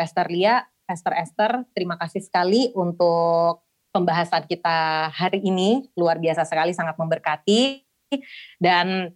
Pastor 0.00 0.32
Lia, 0.32 0.64
Pastor 0.88 1.12
Esther, 1.12 1.68
terima 1.76 2.00
kasih 2.00 2.24
sekali 2.24 2.72
untuk 2.72 3.60
pembahasan 3.92 4.48
kita 4.48 5.12
hari 5.12 5.44
ini 5.44 5.92
luar 5.92 6.16
biasa 6.16 6.48
sekali, 6.48 6.72
sangat 6.72 6.96
memberkati. 6.96 7.84
Dan 8.56 9.12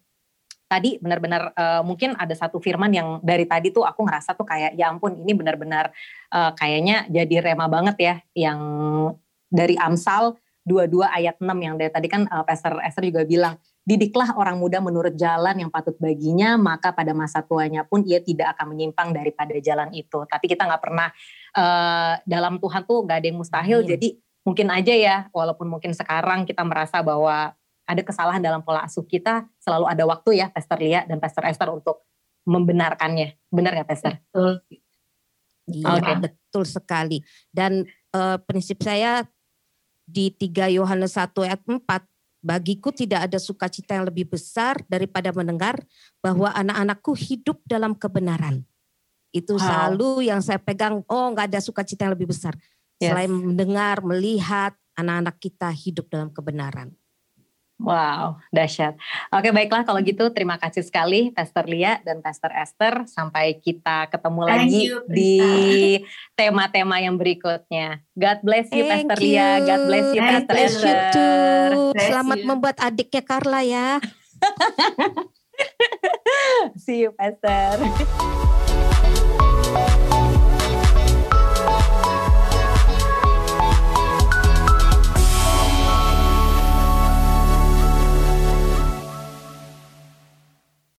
tadi 0.74 0.98
benar-benar 0.98 1.54
uh, 1.54 1.82
mungkin 1.86 2.18
ada 2.18 2.34
satu 2.34 2.58
firman 2.58 2.90
yang 2.90 3.08
dari 3.22 3.46
tadi 3.46 3.70
tuh 3.70 3.86
aku 3.86 4.02
ngerasa 4.02 4.34
tuh 4.34 4.46
kayak 4.48 4.74
ya 4.74 4.90
ampun 4.90 5.14
ini 5.22 5.32
benar-benar 5.36 5.92
uh, 6.34 6.50
kayaknya 6.56 7.06
jadi 7.06 7.44
rema 7.44 7.70
banget 7.70 7.96
ya 8.00 8.14
yang 8.34 8.60
dari 9.52 9.78
Amsal 9.78 10.34
22 10.64 11.04
ayat 11.04 11.36
6 11.36 11.44
yang 11.60 11.76
dari 11.76 11.92
tadi 11.92 12.08
kan 12.08 12.24
uh, 12.24 12.40
Pastor 12.42 12.80
Esther 12.80 13.04
juga 13.04 13.28
bilang 13.28 13.60
didiklah 13.84 14.32
orang 14.40 14.56
muda 14.56 14.80
menurut 14.80 15.12
jalan 15.12 15.60
yang 15.60 15.68
patut 15.68 15.92
baginya 16.00 16.56
maka 16.56 16.96
pada 16.96 17.12
masa 17.12 17.44
tuanya 17.44 17.84
pun 17.84 18.00
ia 18.08 18.24
tidak 18.24 18.56
akan 18.56 18.72
menyimpang 18.72 19.12
daripada 19.12 19.52
jalan 19.60 19.92
itu 19.92 20.24
tapi 20.24 20.48
kita 20.48 20.64
nggak 20.64 20.80
pernah 20.80 21.12
uh, 21.52 22.16
dalam 22.24 22.56
Tuhan 22.56 22.88
tuh 22.88 23.04
gak 23.04 23.20
ada 23.20 23.26
yang 23.28 23.38
mustahil 23.38 23.84
hmm. 23.84 23.88
jadi 23.92 24.08
mungkin 24.44 24.66
aja 24.72 24.94
ya 24.96 25.16
walaupun 25.36 25.68
mungkin 25.68 25.92
sekarang 25.92 26.48
kita 26.48 26.64
merasa 26.64 27.04
bahwa 27.04 27.52
ada 27.84 28.00
kesalahan 28.00 28.40
dalam 28.40 28.64
pola 28.64 28.88
asuh 28.88 29.04
kita 29.04 29.44
selalu 29.60 29.84
ada 29.84 30.04
waktu 30.08 30.40
ya 30.40 30.48
Pastor 30.48 30.80
Lia 30.80 31.04
dan 31.04 31.20
Pastor 31.20 31.44
Esther 31.44 31.68
untuk 31.68 32.08
membenarkannya 32.48 33.36
benar 33.52 33.76
nggak 33.76 33.88
Pastor? 33.88 34.16
Betul. 34.32 34.64
Iya 35.64 35.96
okay. 35.96 36.16
betul 36.20 36.64
sekali 36.68 37.24
dan 37.48 37.88
uh, 38.12 38.36
prinsip 38.44 38.84
saya 38.84 39.24
di 40.04 40.30
3 40.30 40.76
Yohanes 40.76 41.16
1 41.16 41.32
ayat 41.44 41.60
4 41.64 41.80
bagiku 42.44 42.92
tidak 42.92 43.32
ada 43.32 43.40
sukacita 43.40 43.96
yang 43.96 44.04
lebih 44.04 44.28
besar 44.28 44.76
daripada 44.84 45.32
mendengar 45.32 45.80
bahwa 46.20 46.52
anak-anakku 46.52 47.16
hidup 47.16 47.56
dalam 47.64 47.96
kebenaran. 47.96 48.68
Itu 49.32 49.56
wow. 49.56 49.64
selalu 49.64 50.28
yang 50.28 50.44
saya 50.44 50.60
pegang, 50.60 51.00
oh 51.08 51.26
nggak 51.32 51.50
ada 51.50 51.60
sukacita 51.64 52.04
yang 52.04 52.14
lebih 52.14 52.28
besar. 52.30 52.52
Yes. 53.00 53.10
Selain 53.10 53.32
mendengar, 53.32 54.04
melihat 54.04 54.76
anak-anak 54.94 55.36
kita 55.40 55.72
hidup 55.72 56.06
dalam 56.12 56.30
kebenaran. 56.30 56.92
Wow, 57.74 58.38
dahsyat. 58.54 58.94
Oke, 59.34 59.50
baiklah 59.50 59.82
kalau 59.82 59.98
gitu 59.98 60.30
terima 60.30 60.54
kasih 60.62 60.86
sekali 60.86 61.34
Pastor 61.34 61.66
Lia 61.66 61.98
dan 62.06 62.22
Pastor 62.22 62.54
Esther. 62.54 63.02
Sampai 63.10 63.58
kita 63.58 64.06
ketemu 64.06 64.46
Thank 64.46 64.54
lagi 64.54 64.82
you, 64.86 65.02
di 65.10 65.34
tema-tema 66.38 67.02
yang 67.02 67.18
berikutnya. 67.18 67.98
God 68.14 68.38
bless 68.46 68.70
you 68.70 68.86
Thank 68.86 69.10
Pastor 69.10 69.26
you. 69.26 69.34
Lia, 69.34 69.58
God 69.66 69.82
bless 69.90 70.06
you 70.14 70.22
Thank 70.22 70.30
Pastor 70.30 70.54
Esther. 70.54 71.68
Selamat 71.98 72.38
you. 72.38 72.46
membuat 72.46 72.78
adiknya 72.78 73.22
Carla 73.26 73.66
ya. 73.66 73.98
See 76.86 77.02
you 77.02 77.10
Pastor. 77.18 77.82